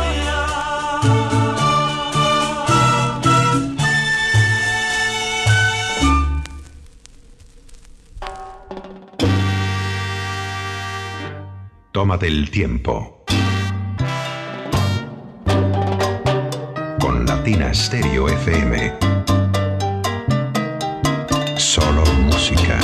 Tómate 12.00 12.28
el 12.28 12.50
tiempo. 12.50 13.22
Con 16.98 17.26
Latina 17.26 17.74
Stereo 17.74 18.26
FM. 18.26 18.94
Solo 21.58 22.02
música. 22.24 22.78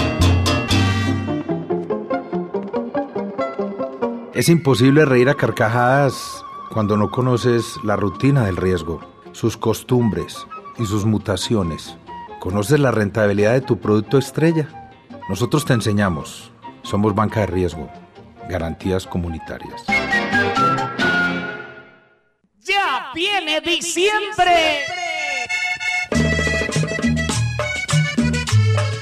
Es 4.35 4.51
imposible 4.51 5.07
reír 5.07 5.31
a 5.31 5.35
carcajadas 5.35 6.45
cuando 6.75 6.99
no 6.99 7.11
conoces 7.11 7.79
la 7.85 7.97
rutina 7.97 8.45
del 8.45 8.59
riesgo, 8.59 9.01
sus 9.33 9.57
costumbres 9.57 10.47
y 10.79 10.85
sus 10.85 11.07
mutaciones. 11.07 11.97
¿Conoces 12.39 12.79
la 12.81 12.91
rentabilidad 12.91 13.55
de 13.55 13.63
tu 13.63 13.79
producto 13.81 14.19
estrella? 14.19 14.91
Nosotros 15.31 15.65
te 15.65 15.73
enseñamos. 15.73 16.53
Somos 16.83 17.15
banca 17.15 17.41
de 17.41 17.47
riesgo. 17.47 17.91
Garantías 18.49 19.07
comunitarias. 19.07 19.85
viene 23.15 23.61
diciembre. 23.63 24.85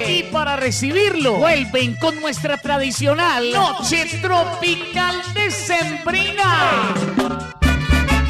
Y 0.07 0.22
para 0.24 0.57
recibirlo, 0.57 1.35
vuelven 1.35 1.96
con 1.96 2.20
nuestra 2.20 2.59
tradicional 2.59 3.50
Noche 3.52 4.07
Tropical 4.20 5.16
de 5.35 5.50
Sembrina. 5.50 6.94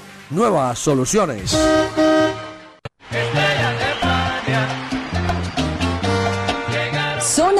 nuevas 0.31 0.79
soluciones. 0.79 1.57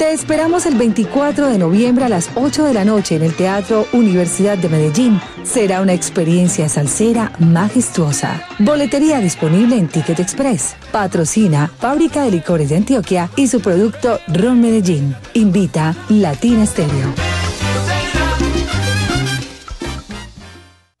Te 0.00 0.12
esperamos 0.12 0.64
el 0.64 0.76
24 0.76 1.48
de 1.48 1.58
noviembre 1.58 2.06
a 2.06 2.08
las 2.08 2.30
8 2.34 2.64
de 2.64 2.72
la 2.72 2.86
noche 2.86 3.16
en 3.16 3.22
el 3.22 3.34
Teatro 3.34 3.86
Universidad 3.92 4.56
de 4.56 4.70
Medellín. 4.70 5.20
Será 5.42 5.82
una 5.82 5.92
experiencia 5.92 6.70
salsera 6.70 7.32
majestuosa. 7.38 8.42
Boletería 8.60 9.18
disponible 9.18 9.76
en 9.76 9.88
Ticket 9.88 10.18
Express. 10.18 10.74
Patrocina 10.90 11.70
Fábrica 11.78 12.22
de 12.22 12.30
Licores 12.30 12.70
de 12.70 12.78
Antioquia 12.78 13.28
y 13.36 13.46
su 13.48 13.60
producto 13.60 14.18
Ron 14.28 14.62
Medellín. 14.62 15.14
Invita 15.34 15.94
Latina 16.08 16.64
Stereo. 16.64 17.12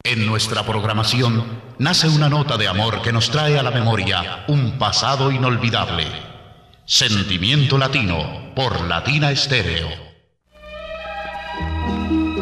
En 0.04 0.26
nuestra 0.26 0.62
programación 0.66 1.42
nace 1.78 2.06
una 2.06 2.28
nota 2.28 2.58
de 2.58 2.68
amor 2.68 3.00
que 3.00 3.14
nos 3.14 3.30
trae 3.30 3.58
a 3.58 3.62
la 3.62 3.70
memoria 3.70 4.44
un 4.46 4.76
pasado 4.76 5.32
inolvidable. 5.32 6.29
Sentimiento 6.90 7.78
Latino 7.78 8.50
por 8.56 8.88
Latina 8.88 9.30
Estéreo. 9.30 9.86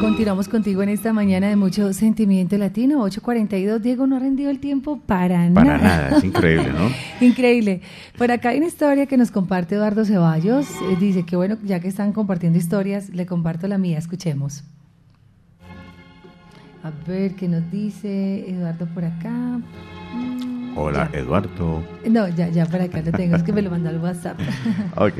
Continuamos 0.01 0.49
contigo 0.49 0.82
en 0.82 0.88
esta 0.88 1.12
mañana 1.12 1.51
de 1.51 1.57
mucho 1.57 1.92
sentimiento 1.92 2.57
latino. 2.57 3.05
8.42. 3.07 3.78
Diego 3.80 4.07
no 4.07 4.16
ha 4.16 4.20
rendido 4.20 4.49
el 4.49 4.59
tiempo 4.59 5.03
para 5.05 5.51
nada. 5.51 5.53
Para 5.53 5.76
nada, 5.76 6.16
es 6.16 6.24
increíble, 6.24 6.72
¿no? 6.72 6.90
increíble. 7.26 7.82
Por 8.16 8.32
acá 8.32 8.49
hay 8.49 8.57
una 8.57 8.68
historia 8.68 9.05
que 9.05 9.18
nos 9.18 9.30
comparte 9.30 9.74
Eduardo 9.74 10.07
Ceballos. 10.07 10.66
Eh, 10.90 10.96
dice 10.99 11.26
que 11.26 11.36
bueno, 11.36 11.59
ya 11.62 11.80
que 11.80 11.88
están 11.88 12.14
compartiendo 12.14 12.59
historias, 12.59 13.11
le 13.11 13.26
comparto 13.26 13.68
la 13.68 13.76
mía. 13.76 13.99
Escuchemos. 13.99 14.64
A 16.82 16.90
ver 17.07 17.34
qué 17.34 17.49
nos 17.49 17.70
dice 17.70 18.49
Eduardo 18.49 18.86
por 18.94 19.05
acá. 19.05 19.61
Hola, 20.80 21.10
Eduardo. 21.12 21.82
No, 22.08 22.28
ya, 22.28 22.48
ya 22.50 22.64
para 22.64 22.84
acá 22.84 23.02
lo 23.02 23.10
tengo, 23.10 23.34
es 23.34 23.42
que 23.42 23.52
me 23.52 23.62
lo 23.62 23.70
mandó 23.70 23.88
al 23.88 23.98
WhatsApp. 23.98 24.38
ok. 24.96 25.14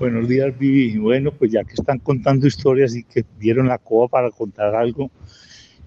Buenos 0.00 0.28
días, 0.28 0.58
Vivi. 0.58 0.98
Bueno, 0.98 1.30
pues 1.30 1.52
ya 1.52 1.62
que 1.62 1.74
están 1.74 2.00
contando 2.00 2.48
historias 2.48 2.96
y 2.96 3.04
que 3.04 3.24
dieron 3.38 3.68
la 3.68 3.78
coba 3.78 4.08
para 4.08 4.32
contar 4.32 4.74
algo, 4.74 5.12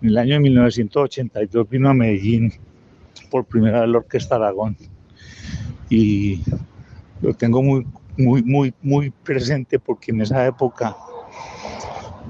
en 0.01 0.07
el 0.07 0.17
año 0.17 0.35
de 0.35 0.39
1982 0.39 1.69
vino 1.69 1.89
a 1.89 1.93
Medellín 1.93 2.53
por 3.29 3.43
primera 3.43 3.81
vez 3.81 3.89
la 3.89 3.97
Orquesta 3.97 4.37
Aragón 4.37 4.77
y 5.89 6.41
lo 7.21 7.33
tengo 7.33 7.61
muy, 7.61 7.85
muy, 8.17 8.41
muy, 8.41 8.73
muy 8.81 9.09
presente 9.09 9.79
porque 9.79 10.11
en 10.11 10.21
esa 10.21 10.45
época 10.45 10.95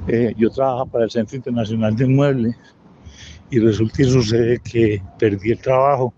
eh, 0.08 0.34
yo 0.36 0.50
trabajaba 0.50 0.86
para 0.86 1.04
el 1.04 1.12
Centro 1.12 1.38
Internacional 1.38 1.96
de 1.96 2.08
Muebles 2.08 2.56
y 3.50 3.60
resulta 3.60 4.02
y 4.02 4.06
sucede 4.06 4.60
que 4.60 5.02
perdí 5.20 5.52
el 5.52 5.60
trabajo 5.60 6.14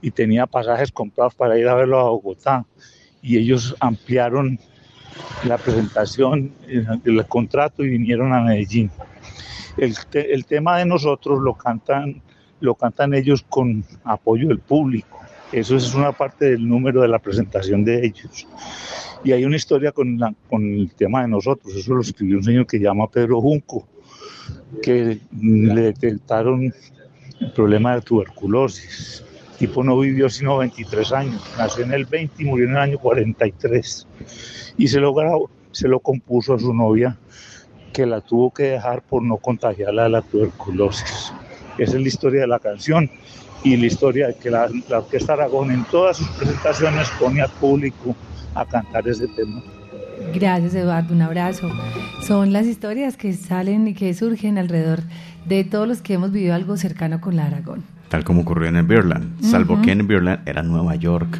y 0.00 0.10
tenía 0.10 0.46
pasajes 0.46 0.92
comprados 0.92 1.34
para 1.34 1.58
ir 1.58 1.68
a 1.68 1.74
verlo 1.74 1.98
a 1.98 2.10
Bogotá 2.10 2.64
y 3.22 3.36
ellos 3.36 3.76
ampliaron 3.80 4.58
la 5.44 5.58
presentación 5.58 6.52
del 7.02 7.26
contrato 7.26 7.84
y 7.84 7.90
vinieron 7.90 8.32
a 8.32 8.40
Medellín. 8.40 8.90
El, 9.76 9.94
el, 10.12 10.44
tema 10.44 10.78
de 10.78 10.84
nosotros 10.84 11.40
lo 11.40 11.54
cantan, 11.54 12.22
lo 12.60 12.74
cantan 12.74 13.14
ellos 13.14 13.44
con 13.48 13.84
apoyo 14.04 14.48
del 14.48 14.58
público. 14.58 15.20
Eso 15.52 15.76
es 15.76 15.94
una 15.94 16.12
parte 16.12 16.50
del 16.50 16.68
número 16.68 17.02
de 17.02 17.08
la 17.08 17.18
presentación 17.18 17.84
de 17.84 18.04
ellos. 18.06 18.46
Y 19.24 19.32
hay 19.32 19.44
una 19.44 19.56
historia 19.56 19.92
con, 19.92 20.18
la, 20.18 20.34
con 20.48 20.62
el 20.64 20.92
tema 20.94 21.22
de 21.22 21.28
nosotros. 21.28 21.74
Eso 21.74 21.94
lo 21.94 22.02
escribió 22.02 22.36
un 22.36 22.44
señor 22.44 22.66
que 22.66 22.78
se 22.78 22.84
llama 22.84 23.10
Pedro 23.10 23.40
Junco 23.40 23.86
que 24.82 25.18
le 25.40 25.80
detectaron 25.80 26.72
el 27.40 27.52
problema 27.52 27.94
de 27.94 28.02
tuberculosis. 28.02 29.24
El 29.52 29.56
tipo 29.58 29.82
no 29.82 29.98
vivió 29.98 30.28
sino 30.28 30.58
23 30.58 31.12
años, 31.12 31.42
nació 31.56 31.84
en 31.84 31.92
el 31.92 32.04
20 32.04 32.42
y 32.42 32.46
murió 32.46 32.66
en 32.66 32.72
el 32.72 32.78
año 32.78 32.98
43. 32.98 34.06
Y 34.76 34.88
se 34.88 35.00
lo 35.00 35.14
se 35.72 35.88
lo 35.88 36.00
compuso 36.00 36.54
a 36.54 36.58
su 36.58 36.72
novia, 36.72 37.16
que 37.92 38.06
la 38.06 38.20
tuvo 38.20 38.52
que 38.52 38.64
dejar 38.64 39.02
por 39.02 39.22
no 39.22 39.36
contagiarla 39.38 40.04
de 40.04 40.08
la 40.10 40.22
tuberculosis. 40.22 41.32
Esa 41.78 41.96
es 41.96 42.02
la 42.02 42.08
historia 42.08 42.40
de 42.42 42.46
la 42.46 42.58
canción 42.58 43.10
y 43.64 43.76
la 43.76 43.86
historia 43.86 44.28
de 44.28 44.34
que 44.34 44.50
la, 44.50 44.68
la 44.88 44.98
Orquesta 44.98 45.32
Aragón 45.32 45.70
en 45.70 45.84
todas 45.84 46.16
sus 46.16 46.28
presentaciones 46.30 47.08
pone 47.18 47.42
al 47.42 47.50
público 47.50 48.14
a 48.54 48.64
cantar 48.64 49.06
ese 49.08 49.26
tema. 49.28 49.62
Gracias, 50.34 50.74
Eduardo. 50.74 51.14
Un 51.14 51.22
abrazo. 51.22 51.70
Son 52.26 52.52
las 52.52 52.66
historias 52.66 53.16
que 53.16 53.32
salen 53.32 53.88
y 53.88 53.94
que 53.94 54.12
surgen 54.14 54.58
alrededor 54.58 55.00
de 55.46 55.64
todos 55.64 55.88
los 55.88 56.02
que 56.02 56.14
hemos 56.14 56.32
vivido 56.32 56.54
algo 56.54 56.76
cercano 56.76 57.20
con 57.20 57.36
la 57.36 57.46
Aragón. 57.46 57.82
Tal 58.08 58.24
como 58.24 58.42
ocurrió 58.42 58.68
en 58.68 58.76
el 58.76 58.86
Beerland, 58.86 59.42
salvo 59.42 59.74
uh 59.74 59.76
-huh. 59.78 59.82
que 59.82 59.92
en 59.92 60.06
Beerland 60.06 60.48
era 60.48 60.62
Nueva 60.62 60.94
York 60.96 61.38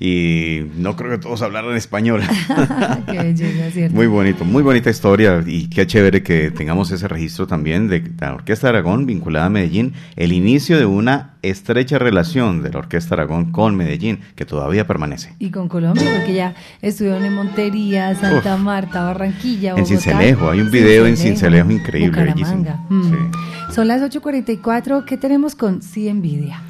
y 0.00 0.60
no 0.76 0.96
creo 0.96 1.10
que 1.10 1.18
todos 1.18 1.42
hablaran 1.42 1.76
español. 1.76 2.22
qué 3.10 3.18
belleza, 3.18 3.70
¿cierto? 3.70 3.94
Muy 3.94 4.06
bonito, 4.06 4.44
muy 4.44 4.62
bonita 4.62 4.90
historia 4.90 5.42
y 5.44 5.68
qué 5.68 5.86
chévere 5.86 6.22
que 6.22 6.50
tengamos 6.50 6.90
ese 6.90 7.08
registro 7.08 7.46
también 7.46 7.88
de 7.88 8.04
la 8.20 8.34
Orquesta 8.34 8.68
Aragón 8.68 9.06
vinculada 9.06 9.46
a 9.46 9.50
Medellín, 9.50 9.94
el 10.16 10.32
inicio 10.32 10.78
de 10.78 10.86
una 10.86 11.34
estrecha 11.42 11.98
relación 11.98 12.62
de 12.62 12.70
la 12.70 12.78
Orquesta 12.78 13.14
Aragón 13.14 13.52
con 13.52 13.76
Medellín, 13.76 14.20
que 14.34 14.44
todavía 14.44 14.86
permanece. 14.86 15.34
Y 15.38 15.50
con 15.50 15.68
Colombia, 15.68 16.04
porque 16.16 16.34
ya 16.34 16.54
estuvieron 16.82 17.24
en 17.24 17.34
Montería, 17.34 18.14
Santa 18.14 18.54
Uf. 18.54 18.60
Marta, 18.60 19.04
Barranquilla, 19.04 19.74
Bogotá. 19.74 19.92
En 19.92 20.00
Cincelejo, 20.00 20.50
hay 20.50 20.60
un 20.60 20.70
video 20.70 21.06
Cincelejo, 21.06 21.06
en 21.06 21.16
Cincelejo 21.16 21.70
increíble, 21.70 22.24
bellísimo. 22.24 22.86
Mm. 22.88 23.04
Sí. 23.04 23.74
Son 23.74 23.88
las 23.88 24.00
8.44, 24.02 25.04
¿qué 25.04 25.16
tenemos 25.16 25.54
con 25.54 25.82
Sí 25.82 26.08
Envidia. 26.08 26.62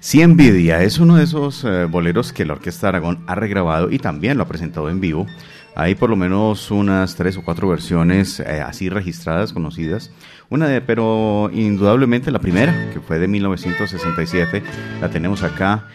Sí 0.00 0.22
Envidia 0.22 0.84
es 0.84 1.00
uno 1.00 1.16
de 1.16 1.24
esos 1.24 1.64
eh, 1.64 1.84
boleros 1.86 2.32
que 2.32 2.44
la 2.44 2.52
Orquesta 2.52 2.88
Aragón 2.88 3.24
ha 3.26 3.34
regrabado 3.34 3.90
y 3.90 3.98
también 3.98 4.36
lo 4.36 4.44
ha 4.44 4.48
presentado 4.48 4.88
en 4.90 5.00
vivo. 5.00 5.26
Hay 5.74 5.96
por 5.96 6.08
lo 6.08 6.14
menos 6.14 6.70
unas 6.70 7.16
tres 7.16 7.36
o 7.36 7.42
cuatro 7.42 7.68
versiones 7.68 8.38
eh, 8.38 8.60
así 8.64 8.88
registradas, 8.88 9.52
conocidas. 9.52 10.12
Una 10.50 10.68
de, 10.68 10.80
pero 10.80 11.50
indudablemente 11.52 12.30
la 12.30 12.38
primera, 12.38 12.90
que 12.92 13.00
fue 13.00 13.18
de 13.18 13.26
1967, 13.26 14.62
la 15.00 15.10
tenemos 15.10 15.42
acá 15.42 15.88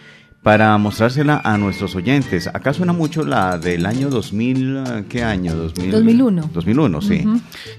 para 0.44 0.76
mostrársela 0.76 1.40
a 1.42 1.56
nuestros 1.56 1.96
oyentes. 1.96 2.48
Acá 2.48 2.74
suena 2.74 2.92
mucho 2.92 3.24
la 3.24 3.56
del 3.56 3.86
año 3.86 4.10
2000, 4.10 5.06
¿qué 5.08 5.24
año? 5.24 5.54
2001. 5.54 6.50
2001, 6.52 7.00
sí. 7.00 7.24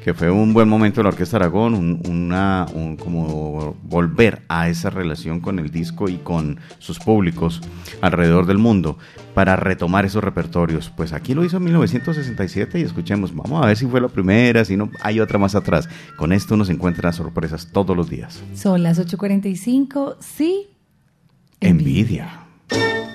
Que 0.03 0.15
fue 0.15 0.31
un 0.31 0.51
buen 0.51 0.67
momento 0.67 0.99
de 0.99 1.03
la 1.03 1.09
Orquesta 1.09 1.37
Aragón, 1.37 1.75
un, 1.75 2.01
una, 2.09 2.65
como 2.97 3.75
volver 3.83 4.41
a 4.49 4.67
esa 4.67 4.89
relación 4.89 5.41
con 5.41 5.59
el 5.59 5.69
disco 5.69 6.09
y 6.09 6.17
con 6.17 6.59
sus 6.79 6.97
públicos 6.97 7.61
alrededor 8.01 8.47
del 8.47 8.57
mundo 8.57 8.97
para 9.35 9.55
retomar 9.55 10.05
esos 10.05 10.23
repertorios. 10.23 10.89
Pues 10.89 11.13
aquí 11.13 11.35
lo 11.35 11.45
hizo 11.45 11.57
en 11.57 11.65
1967 11.65 12.79
y 12.79 12.81
escuchemos, 12.81 13.35
vamos 13.35 13.63
a 13.63 13.67
ver 13.67 13.77
si 13.77 13.85
fue 13.85 14.01
la 14.01 14.07
primera, 14.07 14.65
si 14.65 14.75
no, 14.75 14.89
hay 15.03 15.19
otra 15.19 15.37
más 15.37 15.53
atrás. 15.53 15.87
Con 16.17 16.33
esto 16.33 16.57
nos 16.57 16.71
encuentran 16.71 17.13
sorpresas 17.13 17.69
todos 17.71 17.95
los 17.95 18.09
días. 18.09 18.41
Son 18.55 18.81
las 18.81 18.99
8.45, 18.99 20.15
sí. 20.19 20.69
Envidia. 21.61 22.44
Thank 22.69 23.09
you. 23.09 23.14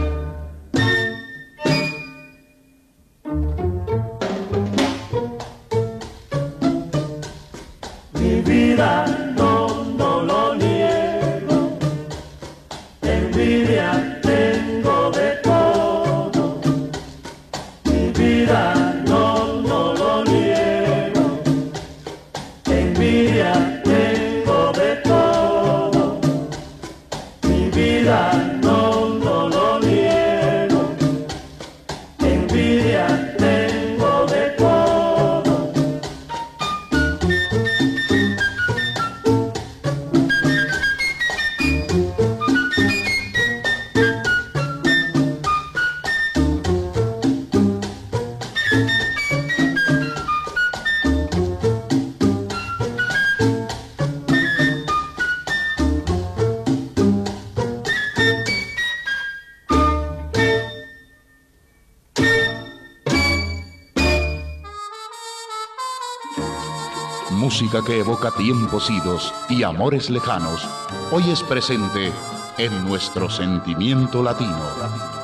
evoca 67.99 68.31
tiempos 68.31 68.89
idos 68.89 69.33
y 69.49 69.63
amores 69.63 70.09
lejanos, 70.09 70.67
hoy 71.11 71.29
es 71.31 71.41
presente 71.41 72.11
en 72.57 72.83
nuestro 72.83 73.29
sentimiento 73.29 74.21
latino. 74.21 75.20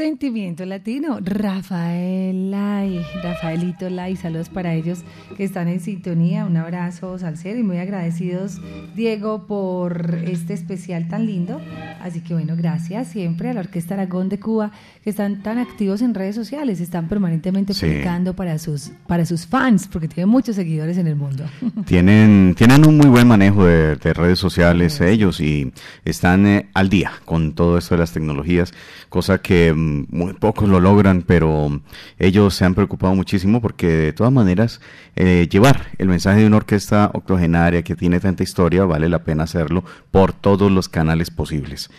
Sentimiento 0.00 0.64
Latino, 0.64 1.18
Rafael 1.20 2.50
Lai, 2.50 3.04
Rafaelito 3.22 3.90
Lai, 3.90 4.16
saludos 4.16 4.48
para 4.48 4.72
ellos 4.72 5.00
que 5.36 5.44
están 5.44 5.68
en 5.68 5.80
sintonía, 5.80 6.46
un 6.46 6.56
abrazo 6.56 7.18
salcero 7.18 7.58
y 7.58 7.62
muy 7.62 7.76
agradecidos 7.76 8.62
Diego 8.96 9.46
por 9.46 10.20
este 10.24 10.54
especial 10.54 11.06
tan 11.08 11.26
lindo, 11.26 11.60
así 12.00 12.22
que 12.22 12.32
bueno, 12.32 12.54
gracias 12.56 13.08
siempre 13.08 13.50
a 13.50 13.52
la 13.52 13.60
Orquesta 13.60 13.92
Aragón 13.92 14.30
de 14.30 14.40
Cuba 14.40 14.72
que 15.04 15.10
están 15.10 15.42
tan 15.42 15.58
activos 15.58 16.00
en 16.00 16.14
redes 16.14 16.34
sociales, 16.34 16.80
están 16.80 17.06
permanentemente 17.06 17.74
publicando 17.74 18.34
para 18.34 18.58
sus, 18.58 18.92
para 19.06 19.26
sus 19.26 19.46
fans, 19.46 19.86
porque 19.86 20.08
tienen 20.08 20.30
muchos 20.30 20.56
seguidores 20.56 20.96
en 20.96 21.08
el 21.08 21.16
mundo. 21.16 21.44
Tienen, 21.84 22.54
tienen 22.56 22.86
un 22.86 22.96
muy 22.96 23.08
buen 23.08 23.28
manejo 23.28 23.64
de, 23.66 23.96
redes 23.96 24.38
sociales 24.38 25.00
ellos 25.00 25.40
y 25.40 25.72
están 26.04 26.46
eh, 26.46 26.68
al 26.72 26.88
día 26.88 27.12
con 27.24 27.52
todo 27.54 27.78
esto 27.78 27.94
de 27.94 28.00
las 28.00 28.12
tecnologías, 28.12 28.72
cosa 29.08 29.38
que 29.38 29.72
mm, 29.72 29.89
muy 30.10 30.32
pocos 30.34 30.68
lo 30.68 30.80
logran, 30.80 31.22
pero 31.22 31.80
ellos 32.18 32.54
se 32.54 32.64
han 32.64 32.74
preocupado 32.74 33.14
muchísimo 33.14 33.60
porque 33.60 33.88
de 33.88 34.12
todas 34.12 34.32
maneras 34.32 34.80
eh, 35.16 35.48
llevar 35.50 35.88
el 35.98 36.08
mensaje 36.08 36.40
de 36.40 36.46
una 36.46 36.58
orquesta 36.58 37.10
octogenaria 37.14 37.82
que 37.82 37.96
tiene 37.96 38.20
tanta 38.20 38.42
historia 38.42 38.84
vale 38.84 39.08
la 39.08 39.24
pena 39.24 39.44
hacerlo 39.44 39.84
por 40.10 40.32
todos 40.32 40.70
los 40.70 40.88
canales 40.88 41.30
posibles. 41.30 41.90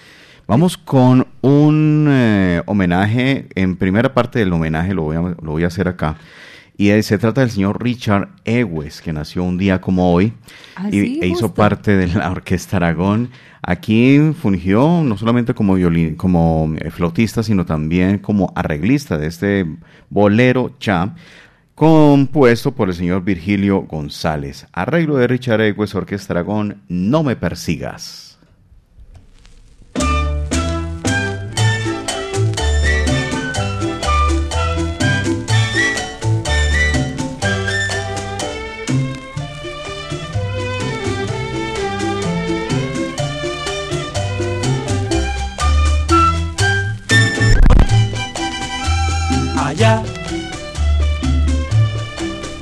Vamos 0.48 0.78
con 0.78 1.28
un 1.42 2.08
eh, 2.10 2.62
homenaje, 2.66 3.48
en 3.56 3.78
primera 3.78 4.14
parte 4.14 4.40
del 4.40 4.52
homenaje 4.52 4.94
lo 4.94 5.04
voy 5.04 5.16
a, 5.16 5.22
lo 5.22 5.52
voy 5.52 5.64
a 5.64 5.68
hacer 5.68 5.88
acá, 5.88 6.18
Y 6.78 6.90
se 7.04 7.18
trata 7.18 7.42
del 7.42 7.52
señor 7.52 7.82
Richard 7.82 8.30
Ewes, 8.44 9.02
que 9.02 9.14
nació 9.14 9.44
un 9.44 9.58
día 9.58 9.80
como 9.80 10.12
hoy 10.14 10.34
ah, 10.76 10.90
y, 10.92 11.22
e 11.22 11.28
hizo 11.28 11.54
parte 11.54 11.96
de 11.96 12.08
la 12.08 12.32
Orquesta 12.32 12.78
Aragón. 12.78 13.30
Aquí 13.64 14.34
fungió 14.40 15.04
no 15.04 15.18
solamente 15.18 15.54
como, 15.54 15.76
violín, 15.76 16.16
como 16.16 16.74
eh, 16.80 16.90
flautista, 16.90 17.44
sino 17.44 17.66
también 17.66 18.18
como 18.18 18.52
arreglista 18.56 19.18
de 19.18 19.28
este 19.28 19.66
bolero 20.10 20.76
cha, 20.80 21.16
compuesto 21.76 22.72
por 22.74 22.90
el 22.90 22.96
señor 22.96 23.24
Virgilio 23.24 23.82
González. 23.82 24.68
Arreglo 24.74 25.18
de 25.18 25.28
Richard 25.28 25.62
Ewes, 25.62 25.94
Orquesta 25.94 26.34
Aragón, 26.34 26.82
No 26.88 27.24
me 27.24 27.36
persigas. 27.36 28.31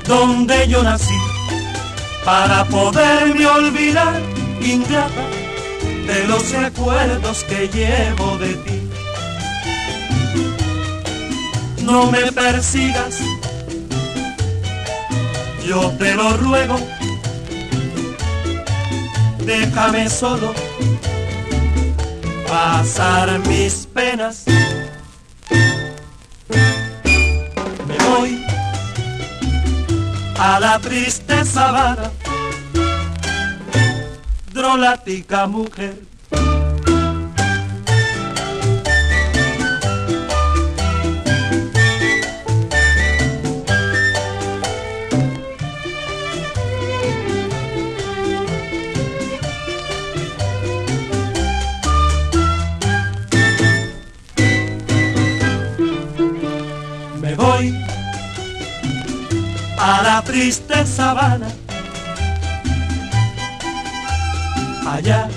Donde 0.06 0.68
yo 0.68 0.82
nací, 0.82 1.18
para 2.24 2.64
poderme 2.64 3.46
olvidar, 3.46 4.18
ingrata, 4.62 5.26
de 6.06 6.24
los 6.26 6.50
recuerdos 6.52 7.44
que 7.44 7.68
llevo 7.68 8.38
de 8.38 8.54
ti. 8.54 8.90
No 11.82 12.10
me 12.10 12.32
persigas, 12.32 13.18
yo 15.66 15.90
te 15.98 16.14
lo 16.14 16.38
ruego, 16.38 16.80
déjame 19.44 20.08
solo 20.08 20.54
pasar 22.48 23.38
mis 23.40 23.86
penas 23.92 24.44
a 30.40 30.58
la 30.58 30.78
triste 30.78 31.44
sabana, 31.44 32.10
drolática 34.52 35.46
mujer. 35.46 36.09
A 59.80 60.02
la 60.02 60.22
triste 60.22 60.84
sabana. 60.84 61.48
Allá 64.86 65.28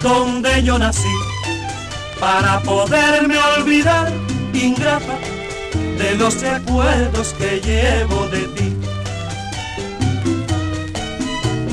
donde 0.00 0.62
yo 0.62 0.78
nací, 0.78 1.14
para 2.18 2.60
poderme 2.60 3.36
olvidar, 3.56 4.10
ingrata, 4.54 5.18
de 5.98 6.14
los 6.14 6.40
recuerdos 6.40 7.34
que 7.38 7.60
llevo 7.60 8.26
de 8.28 8.42
ti. 8.54 8.76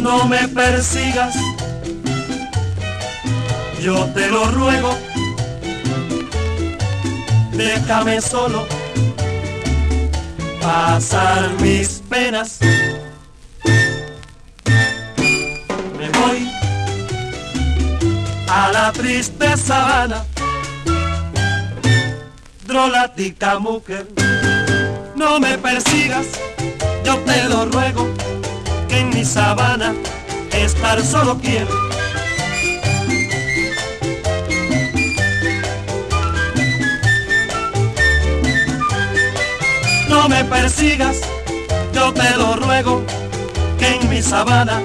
No 0.02 0.26
me 0.26 0.48
persigas, 0.48 1.36
yo 3.82 4.06
te 4.14 4.28
lo 4.30 4.46
ruego, 4.52 4.98
déjame 7.54 8.20
solo 8.20 8.77
pasar 10.68 11.50
mis 11.62 12.04
penas. 12.10 12.60
Me 15.98 16.10
voy 16.20 16.52
a 18.50 18.72
la 18.74 18.92
triste 18.92 19.56
sabana, 19.56 20.26
drolática 22.66 23.60
mujer. 23.60 24.08
No 25.16 25.40
me 25.40 25.58
persigas, 25.58 26.28
yo 27.06 27.18
te 27.20 27.46
lo 27.46 27.66
ruego, 27.68 28.10
que 28.90 29.00
en 29.00 29.10
mi 29.12 29.24
sabana 29.24 29.94
estar 30.52 31.02
solo 31.02 31.38
quiero 31.38 31.87
no 40.18 40.30
me 40.30 40.44
persigas, 40.46 41.18
yo 41.94 42.12
te 42.12 42.30
lo 42.38 42.56
ruego, 42.56 43.04
que 43.78 43.88
en 43.88 44.10
mi 44.10 44.22
sabana 44.22 44.82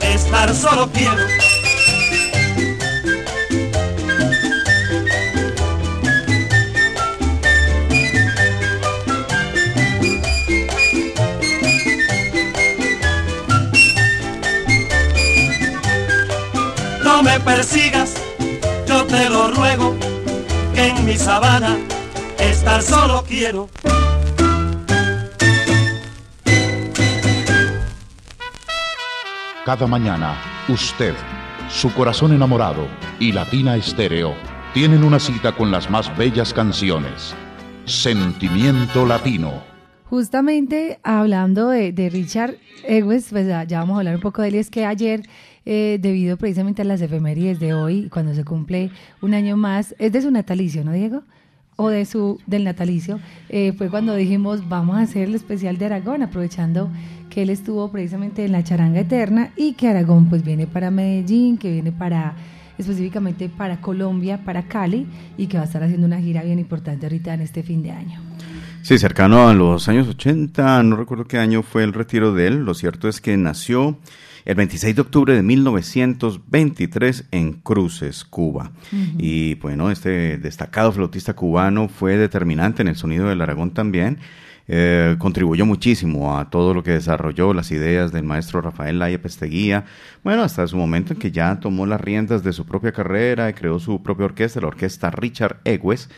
estar 0.00 0.54
solo 0.54 0.88
quiero. 0.92 1.24
No 17.02 17.22
me 17.24 17.40
persigas, 17.40 18.10
yo 18.86 19.04
te 19.06 19.28
lo 19.28 19.50
ruego, 19.50 19.96
que 20.74 20.86
en 20.86 21.04
mi 21.04 21.16
sabana 21.16 21.76
estar 22.38 22.80
solo 22.82 23.24
quiero. 23.26 23.68
Cada 29.68 29.86
mañana, 29.86 30.34
usted, 30.70 31.12
su 31.68 31.92
corazón 31.92 32.32
enamorado 32.32 32.88
y 33.20 33.32
Latina 33.32 33.76
Estéreo 33.76 34.32
tienen 34.72 35.04
una 35.04 35.20
cita 35.20 35.52
con 35.52 35.70
las 35.70 35.90
más 35.90 36.16
bellas 36.16 36.54
canciones. 36.54 37.34
Sentimiento 37.84 39.04
Latino. 39.04 39.62
Justamente 40.04 41.00
hablando 41.02 41.68
de, 41.68 41.92
Richard 42.10 42.54
Ewes, 42.84 43.26
pues 43.28 43.46
ya, 43.46 43.80
vamos 43.80 43.96
a 43.96 43.98
hablar 43.98 44.14
un 44.14 44.22
poco 44.22 44.40
de 44.40 44.48
él, 44.48 44.54
es 44.54 44.70
que 44.70 44.86
ayer, 44.86 45.20
eh, 45.66 45.98
debido 46.00 46.38
precisamente 46.38 46.80
a 46.80 46.86
las 46.86 47.02
efemérides 47.02 47.60
de 47.60 47.74
hoy, 47.74 48.08
cuando 48.08 48.32
se 48.32 48.44
cumple 48.44 48.90
un 49.20 49.34
año 49.34 49.58
más, 49.58 49.94
es 49.98 50.12
de 50.12 50.22
su 50.22 50.30
natalicio, 50.30 50.82
¿no, 50.82 50.92
Diego? 50.92 51.24
o 51.80 51.90
de 51.90 52.06
su 52.06 52.40
del 52.46 52.64
natalicio, 52.64 53.20
eh, 53.48 53.72
fue 53.72 53.88
cuando 53.88 54.16
dijimos 54.16 54.68
vamos 54.68 54.96
a 54.96 55.02
hacer 55.02 55.28
el 55.28 55.36
especial 55.36 55.78
de 55.78 55.86
Aragón, 55.86 56.24
aprovechando 56.24 56.90
que 57.38 57.42
él 57.42 57.50
estuvo 57.50 57.88
precisamente 57.92 58.44
en 58.44 58.50
la 58.50 58.64
charanga 58.64 58.98
eterna 58.98 59.52
y 59.54 59.74
que 59.74 59.86
Aragón 59.86 60.28
pues 60.28 60.42
viene 60.42 60.66
para 60.66 60.90
Medellín, 60.90 61.56
que 61.56 61.70
viene 61.70 61.92
para 61.92 62.34
específicamente 62.76 63.48
para 63.48 63.80
Colombia, 63.80 64.44
para 64.44 64.64
Cali 64.64 65.06
y 65.36 65.46
que 65.46 65.56
va 65.56 65.62
a 65.62 65.66
estar 65.66 65.84
haciendo 65.84 66.08
una 66.08 66.20
gira 66.20 66.42
bien 66.42 66.58
importante 66.58 67.06
ahorita 67.06 67.34
en 67.34 67.42
este 67.42 67.62
fin 67.62 67.80
de 67.84 67.92
año. 67.92 68.20
Sí, 68.82 68.98
cercano 68.98 69.46
a 69.46 69.54
los 69.54 69.88
años 69.88 70.08
80, 70.08 70.82
no 70.82 70.96
recuerdo 70.96 71.26
qué 71.26 71.38
año 71.38 71.62
fue 71.62 71.84
el 71.84 71.92
retiro 71.92 72.34
de 72.34 72.48
él, 72.48 72.64
lo 72.64 72.74
cierto 72.74 73.08
es 73.08 73.20
que 73.20 73.36
nació 73.36 74.00
el 74.44 74.56
26 74.56 74.96
de 74.96 75.02
octubre 75.02 75.32
de 75.32 75.42
1923 75.44 77.26
en 77.30 77.52
Cruces, 77.52 78.24
Cuba. 78.24 78.72
Y 79.16 79.54
bueno, 79.56 79.92
este 79.92 80.38
destacado 80.38 80.90
flautista 80.90 81.34
cubano 81.34 81.88
fue 81.88 82.16
determinante 82.16 82.82
en 82.82 82.88
el 82.88 82.96
sonido 82.96 83.28
del 83.28 83.42
Aragón 83.42 83.70
también. 83.70 84.18
Eh, 84.70 85.16
contribuyó 85.18 85.64
muchísimo 85.64 86.36
a 86.36 86.50
todo 86.50 86.74
lo 86.74 86.82
que 86.82 86.90
desarrolló 86.90 87.54
las 87.54 87.70
ideas 87.70 88.12
del 88.12 88.24
maestro 88.24 88.60
Rafael 88.60 88.98
Laya 88.98 89.20
Pesteguía, 89.20 89.86
bueno, 90.22 90.42
hasta 90.42 90.66
su 90.66 90.76
momento 90.76 91.14
en 91.14 91.18
que 91.18 91.30
ya 91.30 91.58
tomó 91.58 91.86
las 91.86 92.00
riendas 92.00 92.44
de 92.44 92.52
su 92.52 92.66
propia 92.66 92.92
carrera 92.92 93.48
y 93.48 93.54
creó 93.54 93.78
su 93.78 94.02
propia 94.02 94.26
orquesta, 94.26 94.60
la 94.60 94.68
orquesta 94.68 95.10
Richard 95.10 95.60
Egues. 95.64 96.10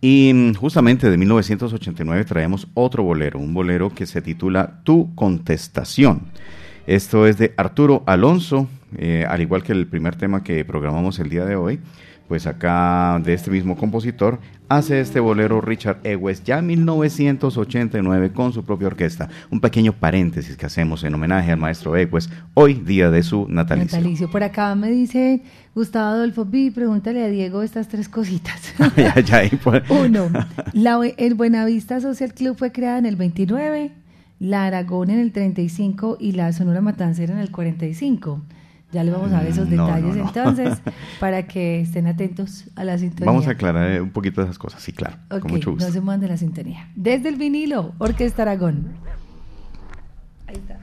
Y 0.00 0.52
justamente 0.58 1.08
de 1.08 1.16
1989 1.16 2.24
traemos 2.24 2.66
otro 2.74 3.04
bolero, 3.04 3.38
un 3.38 3.54
bolero 3.54 3.90
que 3.94 4.06
se 4.06 4.20
titula 4.20 4.80
Tu 4.82 5.14
Contestación. 5.14 6.22
Esto 6.88 7.28
es 7.28 7.38
de 7.38 7.54
Arturo 7.56 8.02
Alonso, 8.06 8.66
eh, 8.98 9.24
al 9.28 9.42
igual 9.42 9.62
que 9.62 9.70
el 9.70 9.86
primer 9.86 10.16
tema 10.16 10.42
que 10.42 10.64
programamos 10.64 11.20
el 11.20 11.28
día 11.28 11.44
de 11.44 11.54
hoy, 11.54 11.78
pues 12.32 12.46
acá 12.46 13.20
de 13.22 13.34
este 13.34 13.50
mismo 13.50 13.76
compositor, 13.76 14.40
hace 14.70 15.02
este 15.02 15.20
bolero 15.20 15.60
Richard 15.60 15.98
Ewes 16.02 16.42
ya 16.42 16.60
en 16.60 16.66
1989 16.66 18.32
con 18.32 18.54
su 18.54 18.64
propia 18.64 18.86
orquesta. 18.86 19.28
Un 19.50 19.60
pequeño 19.60 19.92
paréntesis 19.92 20.56
que 20.56 20.64
hacemos 20.64 21.04
en 21.04 21.12
homenaje 21.12 21.52
al 21.52 21.58
maestro 21.58 21.94
Ewes, 21.94 22.30
hoy 22.54 22.72
día 22.72 23.10
de 23.10 23.22
su 23.22 23.46
natalicio. 23.50 23.98
Natalicio, 23.98 24.30
por 24.30 24.42
acá 24.44 24.74
me 24.74 24.90
dice 24.90 25.42
Gustavo 25.74 26.06
Adolfo 26.06 26.46
B, 26.46 26.72
pregúntale 26.74 27.22
a 27.22 27.28
Diego 27.28 27.62
estas 27.62 27.88
tres 27.88 28.08
cositas. 28.08 28.72
Uno, 29.90 30.30
la, 30.72 31.00
el 31.18 31.34
Buenavista 31.34 32.00
Social 32.00 32.32
Club 32.32 32.56
fue 32.56 32.72
creada 32.72 32.96
en 32.96 33.04
el 33.04 33.16
29, 33.16 33.92
la 34.40 34.64
Aragón 34.64 35.10
en 35.10 35.18
el 35.18 35.32
35 35.32 36.16
y 36.18 36.32
la 36.32 36.50
Sonora 36.54 36.80
Matancera 36.80 37.34
en 37.34 37.40
el 37.40 37.50
45. 37.50 38.40
Ya 38.92 39.02
le 39.02 39.10
vamos 39.10 39.32
a 39.32 39.36
dar 39.36 39.46
esos 39.46 39.66
mm, 39.66 39.70
detalles 39.70 40.16
entonces 40.16 40.82
para 41.20 41.46
que 41.46 41.80
estén 41.80 42.06
atentos 42.06 42.66
a 42.76 42.84
la 42.84 42.98
sintonía. 42.98 43.26
Vamos 43.26 43.48
a 43.48 43.52
aclarar 43.52 43.90
eh, 43.90 44.00
un 44.00 44.10
poquito 44.10 44.42
de 44.42 44.46
esas 44.46 44.58
cosas, 44.58 44.82
sí, 44.82 44.92
claro. 44.92 45.16
con 45.28 45.50
mucho 45.50 45.70
gusto. 45.70 45.86
No 45.86 45.92
se 45.92 46.00
mande 46.02 46.28
la 46.28 46.36
sintonía. 46.36 46.90
Desde 46.94 47.30
el 47.30 47.36
vinilo, 47.36 47.94
Orquesta 47.98 48.42
Aragón. 48.42 48.92
Ahí 50.46 50.56
está. 50.56 50.78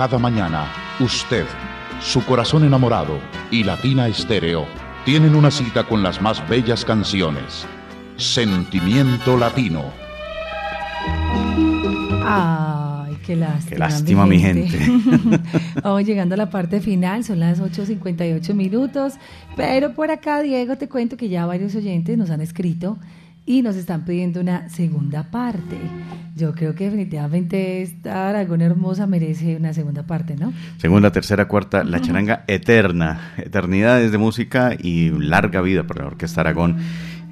Cada 0.00 0.18
mañana, 0.18 0.64
usted, 0.98 1.44
su 2.00 2.24
corazón 2.24 2.64
enamorado 2.64 3.18
y 3.50 3.64
Latina 3.64 4.08
Estéreo 4.08 4.64
tienen 5.04 5.34
una 5.34 5.50
cita 5.50 5.84
con 5.84 6.02
las 6.02 6.22
más 6.22 6.48
bellas 6.48 6.86
canciones. 6.86 7.66
Sentimiento 8.16 9.36
Latino. 9.36 9.84
Ay, 12.24 13.14
qué 13.26 13.36
lástima. 13.36 13.68
Qué 13.68 13.78
lástima, 13.78 14.24
mi 14.24 14.38
gente. 14.38 14.78
Vamos 15.82 16.06
llegando 16.06 16.34
a 16.34 16.38
la 16.38 16.48
parte 16.48 16.80
final, 16.80 17.22
son 17.22 17.38
las 17.38 17.60
8.58 17.60 18.54
minutos. 18.54 19.16
Pero 19.54 19.92
por 19.92 20.10
acá, 20.10 20.40
Diego, 20.40 20.78
te 20.78 20.88
cuento 20.88 21.18
que 21.18 21.28
ya 21.28 21.44
varios 21.44 21.74
oyentes 21.74 22.16
nos 22.16 22.30
han 22.30 22.40
escrito 22.40 22.96
y 23.50 23.62
nos 23.62 23.74
están 23.74 24.04
pidiendo 24.04 24.40
una 24.40 24.68
segunda 24.68 25.24
parte. 25.24 25.76
Yo 26.36 26.54
creo 26.54 26.76
que 26.76 26.84
definitivamente 26.84 27.82
esta 27.82 28.28
Aragón 28.28 28.60
hermosa 28.60 29.08
merece 29.08 29.56
una 29.56 29.74
segunda 29.74 30.04
parte, 30.04 30.36
¿no? 30.36 30.52
Segunda, 30.76 31.10
tercera, 31.10 31.48
cuarta, 31.48 31.82
la 31.82 32.00
charanga 32.00 32.44
eterna, 32.46 33.32
eternidades 33.38 34.12
de 34.12 34.18
música 34.18 34.76
y 34.78 35.10
larga 35.10 35.62
vida 35.62 35.82
para 35.84 36.02
la 36.02 36.06
Orquesta 36.10 36.42
Aragón 36.42 36.76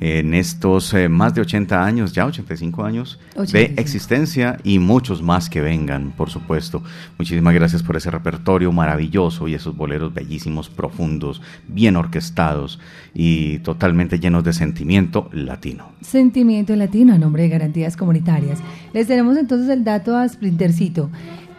en 0.01 0.35
estos 0.35 0.95
eh, 0.95 1.09
más 1.09 1.35
de 1.35 1.41
80 1.41 1.85
años, 1.85 2.13
ya 2.13 2.27
85 2.27 2.85
años 2.85 3.19
de 3.53 3.75
existencia 3.77 4.59
y 4.63 4.79
muchos 4.79 5.23
más 5.23 5.51
que 5.51 5.61
vengan, 5.61 6.13
por 6.13 6.31
supuesto. 6.31 6.83
Muchísimas 7.19 7.55
gracias 7.55 7.83
por 7.83 7.97
ese 7.97 8.11
repertorio 8.11 8.71
maravilloso 8.73 9.49
y 9.49 9.55
esos 9.55 9.77
boleros 9.77 10.15
bellísimos, 10.15 10.69
profundos, 10.69 11.43
bien 11.67 11.97
orquestados 11.97 12.79
y 13.15 13.59
totalmente 13.61 14.19
llenos 14.21 14.45
de 14.45 14.53
sentimiento 14.53 15.29
latino. 15.33 15.93
Sentimiento 16.01 16.77
latino 16.77 17.15
a 17.15 17.19
nombre 17.19 17.43
de 17.43 17.49
Garantías 17.49 17.97
Comunitarias. 17.97 18.61
Les 18.93 19.07
tenemos 19.07 19.37
entonces 19.37 19.69
el 19.69 19.85
dato 19.85 20.17
a 20.17 20.29
Splintercito. 20.29 21.11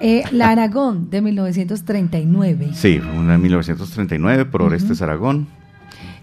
Eh, 0.01 0.23
la 0.31 0.49
Aragón 0.49 1.09
de 1.09 1.21
1939. 1.21 2.69
Sí, 2.73 3.01
una 3.17 3.33
de 3.33 3.37
1939, 3.37 4.45
por 4.45 4.61
Orestes 4.61 5.01
Aragón. 5.01 5.58